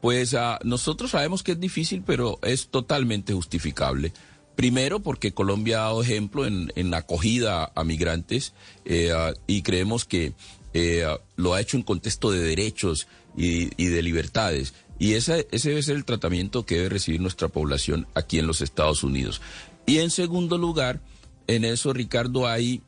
Pues 0.00 0.34
uh, 0.34 0.58
nosotros 0.64 1.10
sabemos 1.10 1.42
que 1.42 1.52
es 1.52 1.60
difícil, 1.60 2.02
pero 2.04 2.38
es 2.42 2.68
totalmente 2.68 3.32
justificable. 3.32 4.12
Primero, 4.54 5.00
porque 5.00 5.34
Colombia 5.34 5.80
ha 5.80 5.88
dado 5.88 6.02
ejemplo 6.02 6.46
en, 6.46 6.72
en 6.76 6.94
acogida 6.94 7.72
a 7.74 7.84
migrantes 7.84 8.54
eh, 8.84 9.12
uh, 9.12 9.34
y 9.46 9.62
creemos 9.62 10.04
que 10.04 10.32
eh, 10.78 11.06
lo 11.36 11.54
ha 11.54 11.60
hecho 11.62 11.78
en 11.78 11.82
contexto 11.82 12.30
de 12.30 12.40
derechos 12.40 13.08
y, 13.34 13.68
de 13.68 14.02
libertades. 14.02 14.74
Y 14.98 15.14
ese, 15.14 15.48
ese 15.50 15.70
debe 15.70 15.82
ser 15.82 15.96
el 15.96 16.04
tratamiento 16.04 16.66
que 16.66 16.76
debe 16.76 16.90
recibir 16.90 17.18
nuestra 17.22 17.48
población 17.48 18.06
aquí 18.14 18.38
en 18.38 18.46
los 18.46 18.60
Estados 18.60 19.02
Unidos. 19.02 19.40
Y 19.86 20.00
en 20.00 20.10
segundo 20.10 20.58
lugar, 20.58 21.00
en 21.46 21.64
eso, 21.64 21.94
Ricardo, 21.94 22.46
hay, 22.46 22.82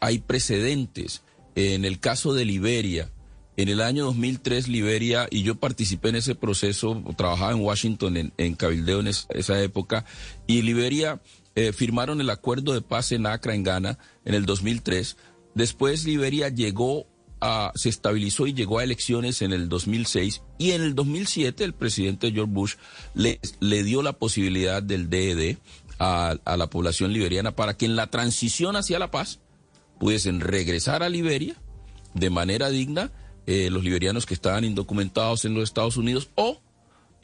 hay 0.00 0.20
precedentes. 0.20 1.22
En 1.56 1.84
el 1.84 1.98
caso 1.98 2.32
de 2.32 2.44
Liberia, 2.44 3.10
en 3.56 3.68
el 3.68 3.80
año 3.80 4.04
2003, 4.04 4.68
Liberia, 4.68 5.26
y 5.28 5.42
yo 5.42 5.56
participé 5.56 6.10
en 6.10 6.16
ese 6.16 6.36
proceso, 6.36 7.02
trabajaba 7.16 7.50
en 7.50 7.60
Washington, 7.60 8.16
en, 8.18 8.32
en 8.38 8.54
Cabildeo 8.54 9.00
en 9.00 9.08
esa 9.08 9.60
época, 9.60 10.04
y 10.46 10.62
Liberia 10.62 11.20
eh, 11.56 11.72
firmaron 11.72 12.20
el 12.20 12.30
acuerdo 12.30 12.72
de 12.72 12.82
paz 12.82 13.10
en 13.10 13.26
Accra, 13.26 13.54
en 13.54 13.64
Ghana, 13.64 13.98
en 14.24 14.34
el 14.34 14.46
2003. 14.46 15.16
Después 15.54 16.04
Liberia 16.04 16.48
llegó 16.48 17.06
se 17.74 17.88
estabilizó 17.88 18.46
y 18.46 18.54
llegó 18.54 18.78
a 18.78 18.84
elecciones 18.84 19.42
en 19.42 19.52
el 19.52 19.68
2006, 19.68 20.42
y 20.58 20.72
en 20.72 20.82
el 20.82 20.94
2007 20.94 21.64
el 21.64 21.74
presidente 21.74 22.30
George 22.30 22.52
Bush 22.52 22.74
le, 23.14 23.40
le 23.60 23.82
dio 23.82 24.02
la 24.02 24.12
posibilidad 24.12 24.82
del 24.82 25.10
DED 25.10 25.58
a, 25.98 26.36
a 26.44 26.56
la 26.56 26.68
población 26.68 27.12
liberiana 27.12 27.54
para 27.54 27.76
que 27.76 27.86
en 27.86 27.96
la 27.96 28.08
transición 28.08 28.76
hacia 28.76 28.98
la 28.98 29.10
paz 29.10 29.40
pudiesen 29.98 30.40
regresar 30.40 31.02
a 31.02 31.08
Liberia 31.08 31.56
de 32.14 32.30
manera 32.30 32.70
digna 32.70 33.12
eh, 33.46 33.70
los 33.70 33.82
liberianos 33.82 34.24
que 34.24 34.34
estaban 34.34 34.64
indocumentados 34.64 35.44
en 35.44 35.54
los 35.54 35.64
Estados 35.64 35.96
Unidos 35.96 36.30
o 36.36 36.60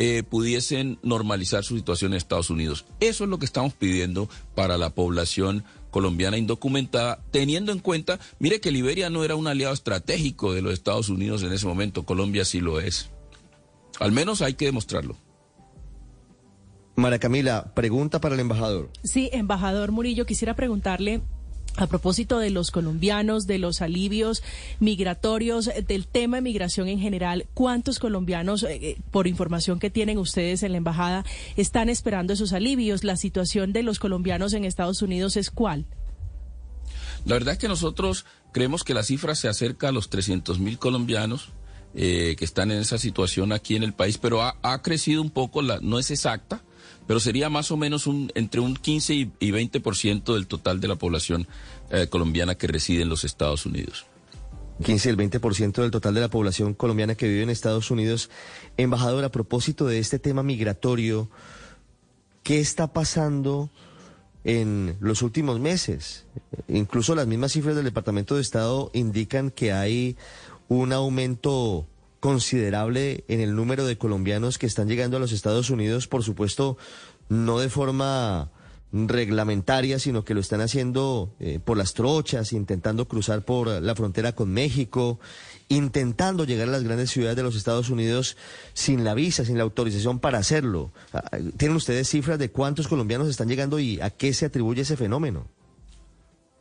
eh, 0.01 0.23
pudiesen 0.23 0.99
normalizar 1.03 1.65
su 1.65 1.77
situación 1.77 2.13
en 2.13 2.19
Estados 2.19 2.51
Unidos. 2.51 2.87
Eso 3.01 3.25
es 3.25 3.31
lo 3.31 3.39
que 3.39 3.45
estamos 3.45 3.73
pidiendo 3.73 4.29
para 4.55 4.79
la 4.79 4.91
población 4.91 5.65
colombiana 5.91 6.39
indocumentada, 6.39 7.23
teniendo 7.31 7.73
en 7.73 7.79
cuenta, 7.79 8.19
mire 8.39 8.61
que 8.61 8.71
Liberia 8.71 9.11
no 9.11 9.25
era 9.25 9.37
un 9.37 9.47
aliado 9.47 9.75
estratégico 9.75 10.53
de 10.53 10.63
los 10.63 10.73
Estados 10.73 11.09
Unidos 11.09 11.43
en 11.43 11.53
ese 11.53 11.67
momento, 11.67 12.05
Colombia 12.05 12.45
sí 12.45 12.61
lo 12.61 12.81
es. 12.81 13.11
Al 14.01 14.13
menos 14.13 14.43
hay 14.43 14.55
que 14.55 14.67
demostrarlo. 14.67 15.17
Mara 16.97 17.19
Camila, 17.19 17.73
pregunta 17.75 18.21
para 18.21 18.35
el 18.35 18.41
embajador. 18.41 18.91
Sí, 19.05 19.31
embajador 19.33 19.93
Murillo, 19.93 20.27
quisiera 20.27 20.57
preguntarle 20.57 21.23
a 21.79 21.87
propósito 21.87 22.41
de 22.41 22.51
los 22.51 22.71
colombianos, 22.73 23.47
de 23.47 23.59
los 23.59 23.81
alivios 23.83 24.43
migratorios, 24.81 25.71
del 25.87 26.09
tema 26.09 26.39
de 26.39 26.43
migración 26.43 26.89
en 26.89 26.99
general, 26.99 27.47
¿cuántos 27.55 28.01
colombianos, 28.01 28.65
eh, 28.65 28.99
por 29.13 29.29
información 29.29 29.79
que 29.79 29.89
tienen 29.89 30.19
ustedes 30.19 30.65
en 30.65 30.73
la 30.73 30.79
embajada, 30.79 31.25
están 31.57 31.89
esperando 31.89 32.33
esos 32.33 32.53
alivios? 32.53 33.05
¿La 33.05 33.17
situación 33.17 33.73
de 33.73 33.85
los 33.85 34.01
colombianos 34.01 34.55
en 34.55 34.65
Estados 34.65 35.03
Unidos 35.03 35.37
es 35.37 35.51
cuál? 35.51 35.87
La 37.25 37.35
verdad 37.35 37.53
es 37.53 37.59
que 37.59 37.69
nosotros 37.69 38.27
creemos 38.53 38.83
que 38.83 38.95
la 38.95 39.05
cifra 39.05 39.37
se 39.37 39.47
acerca 39.49 39.89
a 39.89 39.93
los 39.93 40.11
300 40.11 40.59
mil 40.59 40.79
colombianos. 40.79 41.51
Eh, 41.95 42.37
que 42.39 42.45
están 42.45 42.71
en 42.71 42.81
esa 42.81 42.99
situación 42.99 43.51
aquí 43.51 43.75
en 43.75 43.83
el 43.83 43.95
país, 43.95 44.19
pero 44.19 44.43
ha, 44.43 44.59
ha 44.63 44.83
crecido 44.83 45.23
un 45.23 45.31
poco, 45.31 45.63
la, 45.63 45.81
no 45.81 45.99
es 45.99 46.11
exacta, 46.11 46.63
pero 47.07 47.21
sería 47.21 47.49
más 47.49 47.71
o 47.71 47.77
menos 47.77 48.07
un, 48.07 48.31
entre 48.35 48.61
un 48.61 48.75
15 48.75 49.15
y, 49.15 49.33
y 49.41 49.51
20% 49.51 50.35
del 50.35 50.47
total 50.47 50.81
de 50.81 50.89
la 50.89 50.97
población 50.97 51.47
eh, 51.91 52.07
colombiana 52.09 52.55
que 52.55 52.67
reside 52.67 53.03
en 53.03 53.09
los 53.09 53.25
Estados 53.25 53.67
Unidos. 53.67 54.07
15 54.85 55.09
y 55.09 55.11
el 55.11 55.17
20% 55.17 55.83
del 55.83 55.91
total 55.91 56.15
de 56.15 56.21
la 56.21 56.29
población 56.29 56.75
colombiana 56.75 57.15
que 57.15 57.29
vive 57.29 57.43
en 57.43 57.51
Estados 57.51 57.91
Unidos. 57.91 58.31
Embajador, 58.77 59.25
a 59.25 59.31
propósito 59.31 59.87
de 59.87 59.99
este 59.99 60.19
tema 60.19 60.43
migratorio, 60.43 61.29
¿qué 62.45 62.61
está 62.61 62.93
pasando 62.93 63.71
en 64.45 64.97
los 65.01 65.23
últimos 65.23 65.59
meses? 65.59 66.27
Incluso 66.69 67.15
las 67.15 67.27
mismas 67.27 67.53
cifras 67.53 67.75
del 67.75 67.87
Departamento 67.87 68.37
de 68.37 68.43
Estado 68.43 68.91
indican 68.95 69.51
que 69.51 69.73
hay 69.73 70.17
un 70.69 70.93
aumento 70.93 71.87
considerable 72.21 73.25
en 73.29 73.41
el 73.41 73.55
número 73.55 73.87
de 73.87 73.99
colombianos 73.99 74.59
que 74.59 74.67
están 74.67 74.89
llegando 74.89 75.17
a 75.17 75.21
los 75.21 75.33
Estados 75.33 75.71
Unidos, 75.71 76.09
por 76.09 76.23
supuesto, 76.25 76.77
no 77.29 77.59
de 77.59 77.69
forma 77.69 78.51
reglamentaria, 78.93 79.99
sino 79.99 80.25
que 80.25 80.35
lo 80.35 80.41
están 80.41 80.61
haciendo 80.61 81.35
eh, 81.41 81.61
por 81.63 81.77
las 81.77 81.93
trochas, 81.93 82.53
intentando 82.53 83.07
cruzar 83.07 83.45
por 83.45 83.69
la 83.69 83.95
frontera 83.95 84.33
con 84.33 84.51
México, 84.51 85.21
intentando 85.69 86.45
llegar 86.45 86.69
a 86.69 86.73
las 86.73 86.85
grandes 86.85 87.11
ciudades 87.11 87.37
de 87.37 87.43
los 87.43 87.55
Estados 87.55 87.91
Unidos 87.91 88.37
sin 88.73 89.05
la 89.05 89.15
visa, 89.15 89.45
sin 89.45 89.59
la 89.59 89.65
autorización 89.65 90.21
para 90.21 90.39
hacerlo. 90.39 90.91
Ah, 91.13 91.31
¿Tienen 91.59 91.77
ustedes 91.77 92.09
cifras 92.09 92.39
de 92.39 92.51
cuántos 92.51 92.89
colombianos 92.89 93.29
están 93.29 93.49
llegando 93.49 93.79
y 93.79 94.01
a 94.01 94.11
qué 94.11 94.33
se 94.33 94.47
atribuye 94.47 94.83
ese 94.83 94.97
fenómeno? 94.97 95.47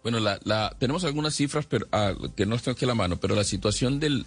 Bueno, 0.03 0.19
la, 0.19 0.75
tenemos 0.79 1.03
algunas 1.03 1.35
cifras 1.35 1.67
ah, 1.91 2.13
que 2.35 2.45
no 2.45 2.55
están 2.55 2.73
aquí 2.73 2.85
a 2.85 2.87
la 2.89 2.95
mano, 2.95 3.19
pero 3.19 3.35
la 3.35 3.43
situación 3.43 3.99
del, 3.99 4.25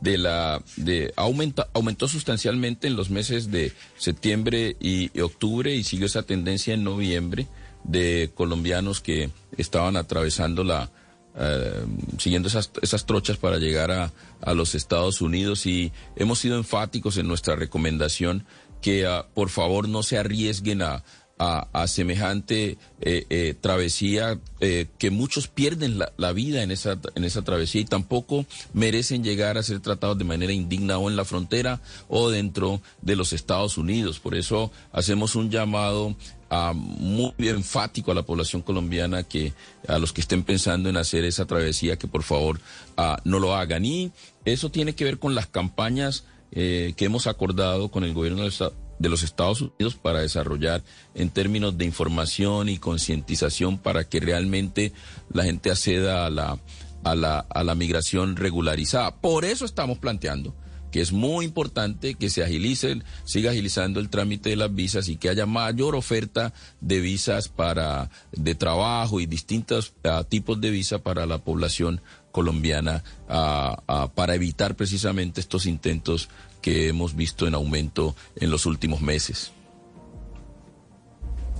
de 0.00 0.18
la 0.18 0.62
de 0.76 1.12
aumenta, 1.16 1.68
aumentó 1.72 2.08
sustancialmente 2.08 2.86
en 2.86 2.96
los 2.96 3.10
meses 3.10 3.50
de 3.50 3.72
septiembre 3.96 4.76
y, 4.80 5.18
octubre 5.20 5.74
y 5.74 5.84
siguió 5.84 6.06
esa 6.06 6.22
tendencia 6.22 6.74
en 6.74 6.84
noviembre 6.84 7.46
de 7.84 8.30
colombianos 8.34 9.00
que 9.00 9.30
estaban 9.56 9.96
atravesando 9.96 10.64
la 10.64 10.90
eh, 11.36 11.84
siguiendo 12.18 12.48
esas, 12.48 12.72
esas 12.82 13.06
trochas 13.06 13.36
para 13.36 13.58
llegar 13.58 13.92
a, 13.92 14.12
a, 14.42 14.52
los 14.52 14.74
Estados 14.74 15.20
Unidos. 15.20 15.64
Y 15.64 15.92
hemos 16.16 16.40
sido 16.40 16.56
enfáticos 16.56 17.16
en 17.18 17.28
nuestra 17.28 17.54
recomendación 17.54 18.44
que 18.80 19.06
uh, 19.06 19.24
por 19.34 19.48
favor 19.50 19.88
no 19.88 20.02
se 20.02 20.18
arriesguen 20.18 20.82
a, 20.82 21.04
a, 21.40 21.86
semejante 21.86 22.76
eh, 23.00 23.24
eh, 23.30 23.54
travesía 23.58 24.38
eh, 24.60 24.88
que 24.98 25.10
muchos 25.10 25.48
pierden 25.48 25.98
la, 25.98 26.32
vida 26.32 26.62
en 26.62 26.70
esa, 26.70 26.98
en 27.14 27.24
esa 27.24 27.42
travesía 27.42 27.80
y 27.80 27.86
tampoco 27.86 28.44
merecen 28.74 29.24
llegar 29.24 29.56
a 29.56 29.62
ser 29.62 29.80
tratados 29.80 30.18
de 30.18 30.24
manera 30.24 30.52
indigna 30.52 30.98
o 30.98 31.08
en 31.08 31.16
la 31.16 31.24
frontera 31.24 31.80
o 32.08 32.28
dentro 32.28 32.82
de 33.00 33.16
los 33.16 33.32
Estados 33.32 33.78
Unidos. 33.78 34.20
Por 34.20 34.34
eso 34.34 34.70
hacemos 34.92 35.34
un 35.34 35.50
llamado 35.50 36.14
Uh, 36.52 36.74
muy 36.74 37.32
enfático 37.38 38.10
a 38.10 38.14
la 38.16 38.24
población 38.24 38.62
colombiana 38.62 39.22
que 39.22 39.52
a 39.86 40.00
los 40.00 40.12
que 40.12 40.20
estén 40.20 40.42
pensando 40.42 40.88
en 40.88 40.96
hacer 40.96 41.24
esa 41.24 41.46
travesía 41.46 41.96
que 41.96 42.08
por 42.08 42.24
favor 42.24 42.58
uh, 42.98 43.14
no 43.22 43.38
lo 43.38 43.54
hagan 43.54 43.84
y 43.84 44.10
eso 44.44 44.68
tiene 44.68 44.96
que 44.96 45.04
ver 45.04 45.20
con 45.20 45.36
las 45.36 45.46
campañas 45.46 46.24
que 46.50 46.94
hemos 46.98 47.28
acordado 47.28 47.92
con 47.92 48.02
el 48.02 48.12
gobierno 48.12 48.42
del, 48.42 48.52
de 49.00 49.08
los 49.08 49.24
Estados 49.24 49.62
Unidos 49.62 49.96
para 49.96 50.20
desarrollar 50.20 50.84
en 51.14 51.30
términos 51.30 51.76
de 51.76 51.86
información 51.86 52.68
y 52.68 52.78
concientización 52.78 53.78
para 53.78 54.04
que 54.04 54.20
realmente 54.20 54.92
la 55.32 55.42
gente 55.42 55.70
acceda 55.70 56.26
a 56.26 56.30
la, 56.30 56.58
a 57.02 57.14
la, 57.14 57.38
a 57.38 57.64
la 57.64 57.74
migración 57.74 58.36
regularizada. 58.36 59.16
Por 59.16 59.44
eso 59.44 59.64
estamos 59.64 59.98
planteando 59.98 60.54
que 60.90 61.00
es 61.00 61.12
muy 61.12 61.44
importante 61.44 62.14
que 62.14 62.30
se 62.30 62.42
agilice, 62.42 63.00
siga 63.24 63.52
agilizando 63.52 64.00
el 64.00 64.10
trámite 64.10 64.50
de 64.50 64.56
las 64.56 64.74
visas 64.74 65.08
y 65.08 65.16
que 65.16 65.28
haya 65.28 65.46
mayor 65.46 65.94
oferta 65.94 66.52
de 66.80 67.00
visas 67.00 67.48
para 67.48 68.10
de 68.32 68.54
trabajo 68.54 69.20
y 69.20 69.26
distintos 69.26 69.92
uh, 70.04 70.24
tipos 70.24 70.60
de 70.60 70.70
visa 70.70 70.98
para 70.98 71.26
la 71.26 71.38
población 71.38 72.00
colombiana 72.32 73.02
uh, 73.28 73.92
uh, 73.92 74.08
para 74.14 74.34
evitar 74.34 74.76
precisamente 74.76 75.40
estos 75.40 75.66
intentos 75.66 76.28
que 76.60 76.88
hemos 76.88 77.16
visto 77.16 77.46
en 77.46 77.54
aumento 77.54 78.14
en 78.36 78.50
los 78.50 78.66
últimos 78.66 79.00
meses. 79.00 79.52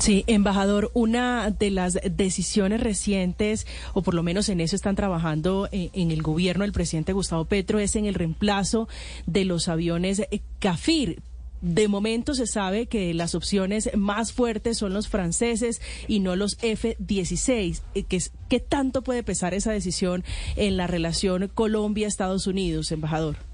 Sí, 0.01 0.25
embajador, 0.27 0.91
una 0.95 1.51
de 1.51 1.71
las 1.71 1.99
decisiones 2.11 2.81
recientes, 2.81 3.67
o 3.93 4.01
por 4.01 4.15
lo 4.15 4.23
menos 4.23 4.49
en 4.49 4.63
eso 4.63 4.75
están 4.75 4.97
trabajando 4.97 5.69
eh, 5.73 5.91
en, 5.93 6.11
el 6.11 6.23
gobierno 6.23 6.65
del 6.65 6.73
presidente 6.73 7.13
Gustavo 7.13 7.45
Petro, 7.45 7.79
es 7.79 7.97
en 7.97 8.07
el 8.07 8.15
reemplazo 8.15 8.89
de 9.27 9.45
los 9.45 9.69
aviones 9.69 10.23
CAFIR. 10.59 11.21
De 11.61 11.87
momento 11.89 12.33
se 12.33 12.47
sabe 12.47 12.87
que 12.87 13.13
las 13.13 13.35
opciones 13.35 13.91
más 13.95 14.33
fuertes 14.33 14.79
son 14.79 14.95
los 14.95 15.09
franceses 15.09 15.83
y 16.09 16.21
no 16.21 16.35
los 16.35 16.57
F-16. 16.63 17.83
Eh, 17.95 18.05
¿Qué, 18.05 18.23
¿Qué 18.49 18.59
tanto 18.59 19.03
puede 19.03 19.23
pesar 19.23 19.53
esa 19.53 19.71
decisión 19.71 20.25
en 20.57 20.79
la 20.79 20.87
relación 20.87 21.49
Colombia-Estados 21.53 22.47
Unidos, 22.47 22.91
embajador? 22.91 23.50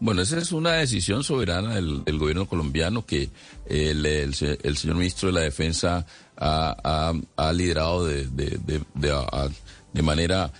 Bueno, 0.00 0.22
esa 0.22 0.38
es 0.38 0.52
una 0.52 0.74
decisión 0.74 1.24
soberana 1.24 1.74
del, 1.74 2.18
gobierno 2.18 2.46
colombiano 2.46 3.04
que 3.04 3.30
el, 3.66 4.34
señor 4.34 4.96
ministro 4.96 5.28
de 5.28 5.32
la 5.32 5.40
Defensa 5.40 6.06
ha, 6.36 7.52
liderado 7.52 8.06
de, 8.06 8.26
de, 8.28 10.02
manera 10.02 10.52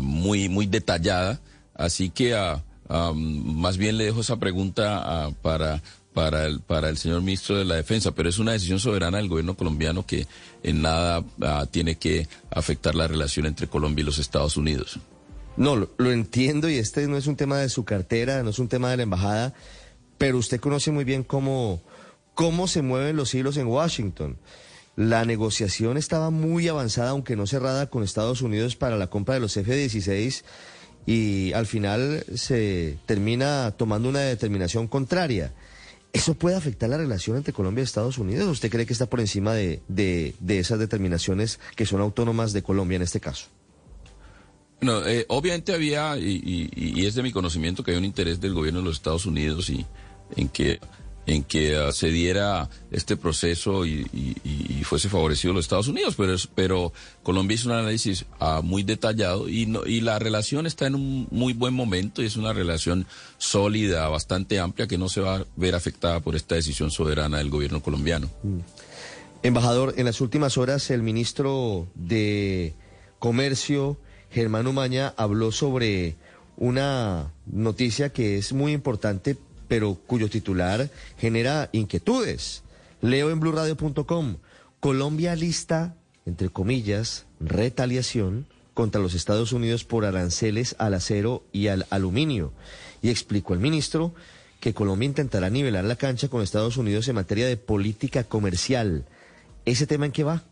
muy, 0.00 0.48
muy 0.48 0.66
detallada. 0.66 1.38
Así 1.74 2.08
que 2.08 2.34
más 3.14 3.76
bien 3.76 3.98
le 3.98 4.04
dejo 4.04 4.22
esa 4.22 4.38
pregunta 4.38 5.30
para, 5.42 5.82
para, 6.14 6.46
el, 6.46 6.60
para 6.60 6.88
el 6.88 6.96
señor 6.96 7.20
ministro 7.20 7.58
de 7.58 7.66
la 7.66 7.76
Defensa, 7.76 8.12
pero 8.12 8.30
es 8.30 8.38
una 8.38 8.52
decisión 8.52 8.80
soberana 8.80 9.18
del 9.18 9.28
gobierno 9.28 9.54
colombiano 9.54 10.06
que 10.06 10.26
en 10.62 10.80
nada 10.80 11.22
tiene 11.70 11.96
que 11.96 12.26
afectar 12.50 12.94
la 12.94 13.06
relación 13.06 13.44
entre 13.44 13.68
Colombia 13.68 14.02
y 14.02 14.06
los 14.06 14.18
Estados 14.18 14.56
Unidos. 14.56 14.98
No, 15.58 15.74
lo, 15.74 16.12
entiendo 16.12 16.70
y 16.70 16.76
este 16.76 17.08
no 17.08 17.16
es 17.16 17.26
un 17.26 17.34
tema 17.34 17.58
de 17.58 17.68
su 17.68 17.84
cartera, 17.84 18.44
no 18.44 18.50
es 18.50 18.60
un 18.60 18.68
tema 18.68 18.92
de 18.92 18.96
la 18.96 19.02
embajada, 19.02 19.54
pero 20.16 20.38
usted 20.38 20.60
conoce 20.60 20.92
muy 20.92 21.02
bien 21.02 21.24
cómo, 21.24 21.82
cómo 22.34 22.68
se 22.68 22.80
mueven 22.80 23.16
los 23.16 23.34
hilos 23.34 23.56
en 23.56 23.66
Washington. 23.66 24.38
La 24.94 25.24
negociación 25.24 25.96
estaba 25.96 26.30
muy 26.30 26.68
avanzada, 26.68 27.10
aunque 27.10 27.34
no 27.34 27.48
cerrada, 27.48 27.90
con 27.90 28.04
Estados 28.04 28.40
Unidos 28.40 28.76
para 28.76 28.96
la 28.96 29.08
compra 29.08 29.34
de 29.34 29.40
los 29.40 29.56
F-16 29.56 30.44
y 31.06 31.52
al 31.54 31.66
final 31.66 32.24
se 32.36 32.96
termina 33.06 33.72
tomando 33.72 34.08
una 34.08 34.20
determinación 34.20 34.86
contraria. 34.86 35.54
¿Eso 36.12 36.34
puede 36.34 36.54
afectar 36.54 36.88
la 36.88 36.98
relación 36.98 37.36
entre 37.36 37.52
Colombia 37.52 37.82
y 37.82 37.84
Estados 37.84 38.18
Unidos? 38.18 38.46
¿Usted 38.46 38.70
cree 38.70 38.86
que 38.86 38.92
está 38.92 39.06
por 39.06 39.18
encima 39.18 39.54
de, 39.54 39.82
de 39.88 40.58
esas 40.60 40.78
determinaciones 40.78 41.58
que 41.74 41.84
son 41.84 42.00
autónomas 42.00 42.52
de 42.52 42.62
Colombia 42.62 42.94
en 42.94 43.02
este 43.02 43.18
caso? 43.18 43.48
No, 44.80 45.04
eh, 45.06 45.26
obviamente 45.28 45.72
había, 45.72 46.16
y, 46.18 47.04
es 47.04 47.14
de 47.14 47.22
mi 47.22 47.32
conocimiento 47.32 47.82
que 47.82 47.92
hay 47.92 47.96
un 47.96 48.04
interés 48.04 48.40
del 48.40 48.54
gobierno 48.54 48.80
de 48.80 48.86
los 48.86 48.96
Estados 48.96 49.26
Unidos 49.26 49.70
y 49.70 49.84
en 50.36 50.48
que 50.48 50.80
en 51.26 51.44
que 51.44 51.76
ah, 51.76 51.92
se 51.92 52.08
diera 52.08 52.70
este 52.90 53.18
proceso 53.18 53.84
y, 53.84 54.06
fuese 54.84 55.10
favorecido 55.10 55.52
los 55.52 55.66
Estados 55.66 55.88
Unidos, 55.88 56.14
pero 56.16 56.34
pero 56.54 56.92
Colombia 57.22 57.56
hizo 57.56 57.68
un 57.68 57.74
análisis 57.74 58.24
ah, 58.40 58.62
muy 58.64 58.82
detallado 58.82 59.46
y 59.48 59.70
y 59.86 60.00
la 60.00 60.18
relación 60.18 60.66
está 60.66 60.86
en 60.86 60.94
un 60.94 61.28
muy 61.30 61.52
buen 61.52 61.74
momento 61.74 62.22
y 62.22 62.26
es 62.26 62.36
una 62.36 62.54
relación 62.54 63.06
sólida, 63.36 64.08
bastante 64.08 64.58
amplia 64.58 64.86
que 64.86 64.96
no 64.96 65.10
se 65.10 65.20
va 65.20 65.36
a 65.36 65.44
ver 65.56 65.74
afectada 65.74 66.20
por 66.20 66.36
esta 66.36 66.54
decisión 66.54 66.90
soberana 66.90 67.38
del 67.38 67.50
gobierno 67.50 67.82
colombiano. 67.82 68.30
Mm. 68.42 68.60
Embajador, 69.42 69.94
en 69.98 70.06
las 70.06 70.22
últimas 70.22 70.56
horas 70.56 70.90
el 70.90 71.02
ministro 71.02 71.88
de 71.94 72.74
Comercio 73.18 73.98
Germán 74.30 74.66
Umaña 74.66 75.14
habló 75.16 75.52
sobre 75.52 76.16
una 76.56 77.32
noticia 77.46 78.10
que 78.10 78.38
es 78.38 78.52
muy 78.52 78.72
importante, 78.72 79.36
pero 79.68 79.94
cuyo 79.94 80.28
titular 80.28 80.90
genera 81.18 81.70
inquietudes. 81.72 82.62
Leo 83.00 83.30
en 83.30 83.40
blurradio.com, 83.40 84.36
Colombia 84.80 85.36
lista, 85.36 85.94
entre 86.26 86.48
comillas, 86.48 87.26
retaliación 87.40 88.46
contra 88.74 89.00
los 89.00 89.14
Estados 89.14 89.52
Unidos 89.52 89.84
por 89.84 90.04
aranceles 90.04 90.76
al 90.78 90.94
acero 90.94 91.44
y 91.52 91.68
al 91.68 91.86
aluminio. 91.90 92.52
Y 93.02 93.10
explicó 93.10 93.54
el 93.54 93.60
ministro 93.60 94.14
que 94.60 94.74
Colombia 94.74 95.06
intentará 95.06 95.50
nivelar 95.50 95.84
la 95.84 95.96
cancha 95.96 96.28
con 96.28 96.42
Estados 96.42 96.76
Unidos 96.76 97.08
en 97.08 97.14
materia 97.14 97.46
de 97.46 97.56
política 97.56 98.24
comercial. 98.24 99.04
¿Ese 99.64 99.86
tema 99.86 100.06
en 100.06 100.12
qué 100.12 100.24
va? 100.24 100.42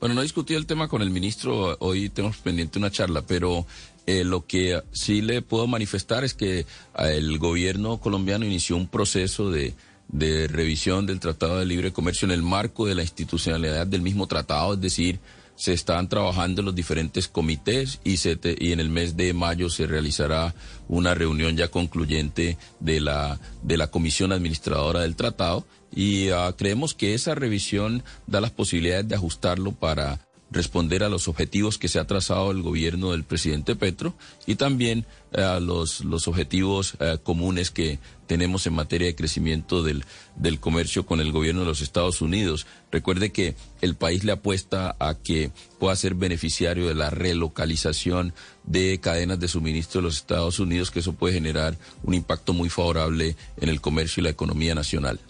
Bueno, 0.00 0.14
no 0.14 0.22
he 0.22 0.24
discutido 0.24 0.58
el 0.58 0.64
tema 0.64 0.88
con 0.88 1.02
el 1.02 1.10
ministro, 1.10 1.76
hoy 1.78 2.08
tenemos 2.08 2.38
pendiente 2.38 2.78
una 2.78 2.90
charla, 2.90 3.20
pero 3.20 3.66
eh, 4.06 4.24
lo 4.24 4.46
que 4.46 4.82
sí 4.92 5.20
le 5.20 5.42
puedo 5.42 5.66
manifestar 5.66 6.24
es 6.24 6.32
que 6.32 6.64
ah, 6.94 7.10
el 7.10 7.38
gobierno 7.38 7.98
colombiano 7.98 8.46
inició 8.46 8.78
un 8.78 8.88
proceso 8.88 9.50
de, 9.50 9.74
de 10.08 10.48
revisión 10.48 11.04
del 11.04 11.20
Tratado 11.20 11.58
de 11.58 11.66
Libre 11.66 11.92
Comercio 11.92 12.24
en 12.24 12.32
el 12.32 12.42
marco 12.42 12.86
de 12.86 12.94
la 12.94 13.02
institucionalidad 13.02 13.86
del 13.86 14.00
mismo 14.00 14.26
tratado, 14.26 14.72
es 14.72 14.80
decir, 14.80 15.20
se 15.54 15.74
están 15.74 16.08
trabajando 16.08 16.62
los 16.62 16.74
diferentes 16.74 17.28
comités 17.28 18.00
y, 18.02 18.16
se 18.16 18.38
y 18.58 18.72
en 18.72 18.80
el 18.80 18.88
mes 18.88 19.18
de 19.18 19.34
mayo 19.34 19.68
se 19.68 19.86
realizará 19.86 20.54
una 20.88 21.12
reunión 21.12 21.58
ya 21.58 21.68
concluyente 21.68 22.56
de 22.80 23.00
la, 23.02 23.38
de 23.62 23.76
la 23.76 23.90
comisión 23.90 24.32
administradora 24.32 25.00
del 25.00 25.16
tratado 25.16 25.66
y 25.94 26.30
uh, 26.30 26.54
creemos 26.56 26.94
que 26.94 27.14
esa 27.14 27.34
revisión 27.34 28.02
da 28.26 28.40
las 28.40 28.50
posibilidades 28.50 29.08
de 29.08 29.16
ajustarlo 29.16 29.72
para 29.72 30.20
responder 30.50 31.04
a 31.04 31.08
los 31.08 31.28
objetivos 31.28 31.78
que 31.78 31.88
se 31.88 31.98
ha 31.98 32.06
trazado 32.06 32.50
el 32.50 32.62
gobierno 32.62 33.12
del 33.12 33.24
presidente 33.24 33.76
Petro 33.76 34.14
y 34.46 34.56
también 34.56 35.06
eh, 35.32 35.42
a 35.42 35.60
los, 35.60 36.04
los 36.04 36.26
objetivos 36.26 36.94
eh, 36.98 37.18
comunes 37.22 37.70
que 37.70 38.00
tenemos 38.26 38.66
en 38.66 38.74
materia 38.74 39.06
de 39.06 39.14
crecimiento 39.14 39.82
del, 39.82 40.04
del 40.36 40.58
comercio 40.60 41.06
con 41.06 41.20
el 41.20 41.32
gobierno 41.32 41.60
de 41.60 41.66
los 41.66 41.82
Estados 41.82 42.20
Unidos. 42.20 42.66
Recuerde 42.90 43.30
que 43.30 43.54
el 43.80 43.94
país 43.94 44.24
le 44.24 44.32
apuesta 44.32 44.96
a 44.98 45.14
que 45.14 45.52
pueda 45.78 45.94
ser 45.96 46.14
beneficiario 46.14 46.88
de 46.88 46.94
la 46.94 47.10
relocalización 47.10 48.34
de 48.64 48.98
cadenas 49.00 49.38
de 49.38 49.48
suministro 49.48 50.00
de 50.00 50.08
los 50.08 50.16
Estados 50.16 50.58
Unidos, 50.58 50.90
que 50.90 51.00
eso 51.00 51.12
puede 51.12 51.34
generar 51.34 51.76
un 52.02 52.14
impacto 52.14 52.52
muy 52.52 52.68
favorable 52.70 53.36
en 53.56 53.68
el 53.68 53.80
comercio 53.80 54.20
y 54.20 54.24
la 54.24 54.30
economía 54.30 54.74
nacional. 54.74 55.20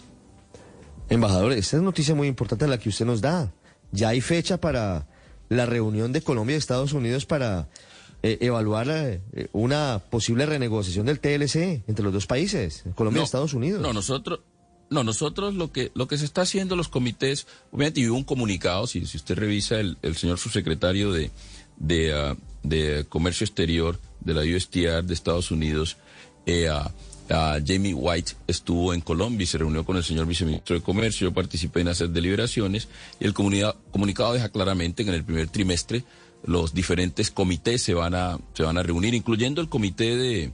Embajador, 1.11 1.51
esta 1.53 1.77
es 1.77 1.83
noticia 1.83 2.15
muy 2.15 2.27
importante 2.27 2.67
la 2.67 2.79
que 2.79 2.89
usted 2.89 3.05
nos 3.05 3.21
da. 3.21 3.51
Ya 3.91 4.09
hay 4.09 4.21
fecha 4.21 4.59
para 4.59 5.07
la 5.49 5.65
reunión 5.65 6.13
de 6.13 6.21
Colombia 6.21 6.55
y 6.55 6.57
Estados 6.57 6.93
Unidos 6.93 7.25
para 7.25 7.67
eh, 8.23 8.37
evaluar 8.41 8.87
eh, 8.89 9.21
una 9.51 10.01
posible 10.09 10.45
renegociación 10.45 11.05
del 11.05 11.19
TLC 11.19 11.83
entre 11.87 12.03
los 12.03 12.13
dos 12.13 12.25
países, 12.27 12.83
Colombia 12.95 13.21
y 13.21 13.25
Estados 13.25 13.53
Unidos. 13.53 13.81
No, 13.81 13.93
nosotros, 13.93 14.39
no, 14.89 15.03
nosotros 15.03 15.53
lo 15.53 15.71
que 15.71 15.91
lo 15.93 16.07
que 16.07 16.17
se 16.17 16.25
está 16.25 16.41
haciendo 16.41 16.75
los 16.75 16.87
comités, 16.87 17.45
obviamente 17.71 18.09
hubo 18.09 18.17
un 18.17 18.23
comunicado, 18.23 18.87
si, 18.87 19.05
si 19.05 19.17
usted 19.17 19.37
revisa 19.37 19.79
el, 19.79 19.97
el 20.01 20.15
señor 20.15 20.37
subsecretario 20.39 21.11
de 21.11 21.31
de, 21.81 22.13
ah, 22.13 22.35
de 22.63 23.05
comercio 23.09 23.45
exterior 23.45 23.99
de 24.19 24.33
la 24.33 24.41
USTR 24.41 25.03
de 25.03 25.13
Estados 25.13 25.51
Unidos, 25.51 25.97
eh, 26.45 26.69
Jamie 27.65 27.93
White 27.93 28.33
estuvo 28.47 28.93
en 28.93 29.01
Colombia 29.01 29.43
y 29.43 29.47
se 29.47 29.57
reunió 29.57 29.85
con 29.85 29.95
el 29.95 30.03
señor 30.03 30.25
viceministro 30.25 30.75
de 30.75 30.81
Comercio. 30.81 31.29
Yo 31.29 31.33
participé 31.33 31.81
en 31.81 31.87
hacer 31.87 32.09
deliberaciones 32.09 32.87
y 33.19 33.25
el 33.25 33.33
comunicado 33.33 34.33
deja 34.33 34.49
claramente 34.49 35.03
que 35.03 35.09
en 35.09 35.15
el 35.15 35.23
primer 35.23 35.47
trimestre 35.47 36.03
los 36.43 36.73
diferentes 36.73 37.31
comités 37.31 37.81
se 37.81 37.93
van 37.93 38.15
a, 38.15 38.37
se 38.53 38.63
van 38.63 38.77
a 38.77 38.83
reunir, 38.83 39.13
incluyendo 39.13 39.61
el 39.61 39.69
comité 39.69 40.17
de, 40.17 40.51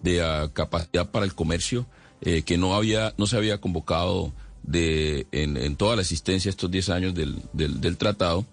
de 0.00 0.22
ah, 0.22 0.50
capacidad 0.52 1.10
para 1.10 1.24
el 1.24 1.34
comercio, 1.34 1.86
eh, 2.20 2.42
que 2.42 2.58
no, 2.58 2.74
había, 2.74 3.14
no 3.16 3.26
se 3.26 3.36
había 3.36 3.60
convocado 3.60 4.32
de, 4.62 5.26
en, 5.32 5.76
toda 5.76 5.96
la 5.96 6.02
existencia 6.02 6.50
estos 6.50 6.70
10 6.70 6.90
años 6.90 7.14
del, 7.14 7.42
del 7.52 7.96
tratado. 7.96 8.44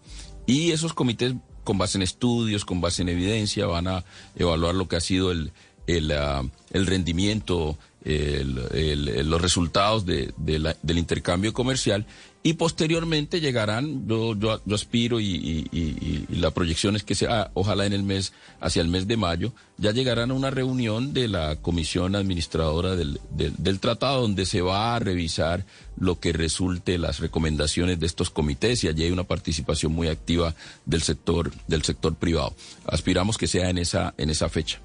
Y 0.45 0.71
esos 0.71 0.93
comités, 0.93 1.33
con 1.63 1.77
base 1.77 1.97
en 1.97 2.03
estudios, 2.03 2.63
con 2.63 2.79
base 2.79 3.01
en 3.01 3.09
evidencia, 3.09 3.65
van 3.65 3.87
a 3.87 4.05
evaluar 4.35 4.73
lo 4.73 4.87
que 4.87 4.95
ha 4.95 5.01
sido 5.01 5.31
el, 5.31 5.51
el, 5.87 6.11
ah, 6.11 6.43
el 6.71 6.85
rendimiento, 6.85 7.77
los 8.03 9.41
resultados 9.41 10.05
de, 10.05 10.33
del 10.37 10.97
intercambio 10.97 11.53
comercial 11.53 12.05
y 12.47 12.53
posteriormente 12.53 13.41
llegarán, 13.41 14.07
yo, 14.07 14.33
yo, 14.33 14.61
aspiro 14.73 15.19
y, 15.19 16.25
la 16.29 16.51
proyección 16.51 16.95
es 16.95 17.03
que 17.03 17.13
sea, 17.13 17.51
ojalá 17.55 17.85
en 17.85 17.91
el 17.91 18.03
mes, 18.03 18.31
hacia 18.61 18.81
el 18.81 18.87
mes 18.87 19.05
de 19.05 19.17
mayo, 19.17 19.51
ya 19.77 19.91
llegarán 19.91 20.31
a 20.31 20.33
una 20.33 20.49
reunión 20.49 21.13
de 21.13 21.27
la 21.27 21.57
comisión 21.57 22.15
administradora 22.15 22.95
del, 22.95 23.19
del, 23.31 23.79
tratado 23.81 24.21
donde 24.21 24.45
se 24.45 24.61
va 24.61 24.95
a 24.95 24.99
revisar 24.99 25.65
lo 25.99 26.21
que 26.21 26.31
resulte 26.31 26.97
las 26.97 27.19
recomendaciones 27.19 27.99
de 27.99 28.05
estos 28.05 28.29
comités 28.29 28.81
y 28.85 28.87
allí 28.87 29.03
hay 29.03 29.11
una 29.11 29.25
participación 29.25 29.91
muy 29.91 30.07
activa 30.07 30.55
del 30.85 31.01
sector, 31.01 31.51
del 31.67 31.83
sector 31.83 32.15
privado. 32.15 32.55
Aspiramos 32.85 33.37
que 33.37 33.47
sea 33.47 33.69
en 33.69 33.77
esa, 33.77 34.13
en 34.17 34.29
esa 34.29 34.47
fecha. 34.47 34.79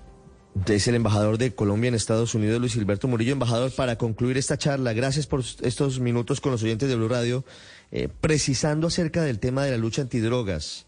Es 0.66 0.86
el 0.86 0.94
embajador 0.94 1.38
de 1.38 1.54
Colombia 1.54 1.88
en 1.88 1.94
Estados 1.94 2.34
Unidos, 2.34 2.60
Luis 2.60 2.74
Gilberto 2.74 3.08
Murillo. 3.08 3.32
Embajador, 3.32 3.72
para 3.72 3.96
concluir 3.96 4.36
esta 4.36 4.58
charla, 4.58 4.92
gracias 4.92 5.26
por 5.26 5.40
estos 5.40 5.98
minutos 5.98 6.40
con 6.40 6.52
los 6.52 6.62
oyentes 6.62 6.88
de 6.88 6.94
Blue 6.94 7.08
Radio, 7.08 7.44
eh, 7.90 8.08
precisando 8.20 8.88
acerca 8.88 9.22
del 9.22 9.38
tema 9.38 9.64
de 9.64 9.70
la 9.70 9.78
lucha 9.78 10.02
antidrogas. 10.02 10.86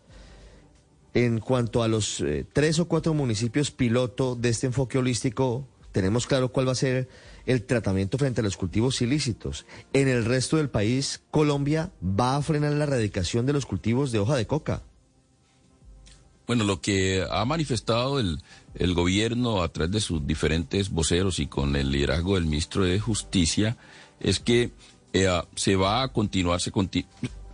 En 1.14 1.40
cuanto 1.40 1.82
a 1.82 1.88
los 1.88 2.20
eh, 2.20 2.44
tres 2.52 2.78
o 2.78 2.88
cuatro 2.88 3.14
municipios 3.14 3.70
piloto 3.70 4.36
de 4.36 4.50
este 4.50 4.66
enfoque 4.66 4.98
holístico, 4.98 5.66
tenemos 5.92 6.26
claro 6.26 6.52
cuál 6.52 6.68
va 6.68 6.72
a 6.72 6.76
ser 6.76 7.08
el 7.46 7.64
tratamiento 7.64 8.18
frente 8.18 8.42
a 8.42 8.44
los 8.44 8.56
cultivos 8.56 9.00
ilícitos. 9.00 9.64
En 9.92 10.08
el 10.08 10.24
resto 10.24 10.58
del 10.58 10.68
país, 10.68 11.22
Colombia 11.30 11.90
va 12.02 12.36
a 12.36 12.42
frenar 12.42 12.72
la 12.72 12.84
erradicación 12.84 13.46
de 13.46 13.54
los 13.54 13.64
cultivos 13.64 14.12
de 14.12 14.18
hoja 14.18 14.36
de 14.36 14.46
coca. 14.46 14.82
Bueno, 16.46 16.64
lo 16.64 16.80
que 16.80 17.24
ha 17.30 17.44
manifestado 17.44 18.20
el, 18.20 18.38
el 18.74 18.94
gobierno 18.94 19.62
a 19.62 19.68
través 19.68 19.92
de 19.92 20.00
sus 20.00 20.26
diferentes 20.26 20.90
voceros 20.90 21.38
y 21.38 21.46
con 21.46 21.74
el 21.76 21.90
liderazgo 21.90 22.34
del 22.34 22.44
ministro 22.44 22.84
de 22.84 23.00
Justicia 23.00 23.76
es 24.20 24.40
que 24.40 24.72
eh, 25.12 25.28
se 25.54 25.76
va 25.76 26.02
a 26.02 26.08
continuar, 26.08 26.60
se 26.60 26.72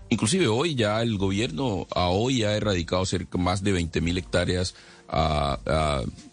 inclusive 0.08 0.48
hoy 0.48 0.74
ya 0.74 1.02
el 1.02 1.18
gobierno 1.18 1.86
a 1.94 2.08
hoy 2.08 2.42
ha 2.42 2.56
erradicado 2.56 3.04
cerca 3.04 3.38
más 3.38 3.62
de 3.62 3.72
20 3.72 4.00
mil 4.00 4.18
hectáreas 4.18 4.74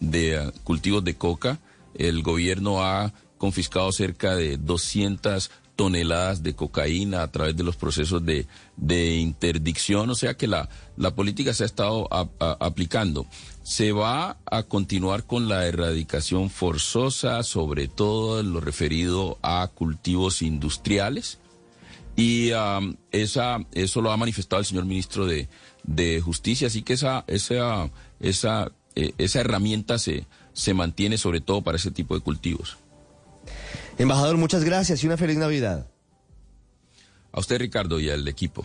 de 0.00 0.52
cultivos 0.64 1.04
de 1.04 1.16
coca. 1.16 1.58
El 1.94 2.22
gobierno 2.22 2.82
ha 2.82 3.12
confiscado 3.38 3.92
cerca 3.92 4.36
de 4.36 4.56
200 4.56 5.50
toneladas 5.78 6.42
de 6.42 6.56
cocaína 6.56 7.22
a 7.22 7.30
través 7.30 7.56
de 7.56 7.62
los 7.62 7.76
procesos 7.76 8.26
de, 8.26 8.48
de 8.76 9.14
interdicción, 9.18 10.10
o 10.10 10.16
sea 10.16 10.34
que 10.34 10.48
la, 10.48 10.68
la 10.96 11.14
política 11.14 11.54
se 11.54 11.62
ha 11.62 11.66
estado 11.66 12.08
aplicando. 12.58 13.26
Se 13.62 13.92
va 13.92 14.38
a 14.44 14.64
continuar 14.64 15.22
con 15.22 15.48
la 15.48 15.68
erradicación 15.68 16.50
forzosa, 16.50 17.44
sobre 17.44 17.86
todo 17.86 18.40
en 18.40 18.52
lo 18.52 18.60
referido 18.60 19.38
a 19.40 19.68
cultivos 19.72 20.42
industriales, 20.42 21.38
y 22.16 22.50
um, 22.50 22.96
esa, 23.12 23.64
eso 23.70 24.00
lo 24.00 24.10
ha 24.10 24.16
manifestado 24.16 24.58
el 24.58 24.66
señor 24.66 24.84
ministro 24.84 25.26
de, 25.26 25.48
de 25.84 26.20
Justicia, 26.20 26.66
así 26.66 26.82
que 26.82 26.94
esa, 26.94 27.22
esa, 27.28 27.88
esa, 28.18 28.72
eh, 28.96 29.12
esa 29.16 29.40
herramienta 29.42 30.00
se, 30.00 30.26
se 30.52 30.74
mantiene 30.74 31.18
sobre 31.18 31.40
todo 31.40 31.62
para 31.62 31.76
ese 31.76 31.92
tipo 31.92 32.16
de 32.16 32.20
cultivos. 32.20 32.78
Embajador, 33.98 34.36
muchas 34.36 34.64
gracias 34.64 35.02
y 35.02 35.06
una 35.06 35.16
feliz 35.16 35.36
Navidad. 35.36 35.90
A 37.32 37.40
usted, 37.40 37.58
Ricardo, 37.58 37.98
y 38.00 38.08
al 38.08 38.26
equipo. 38.28 38.64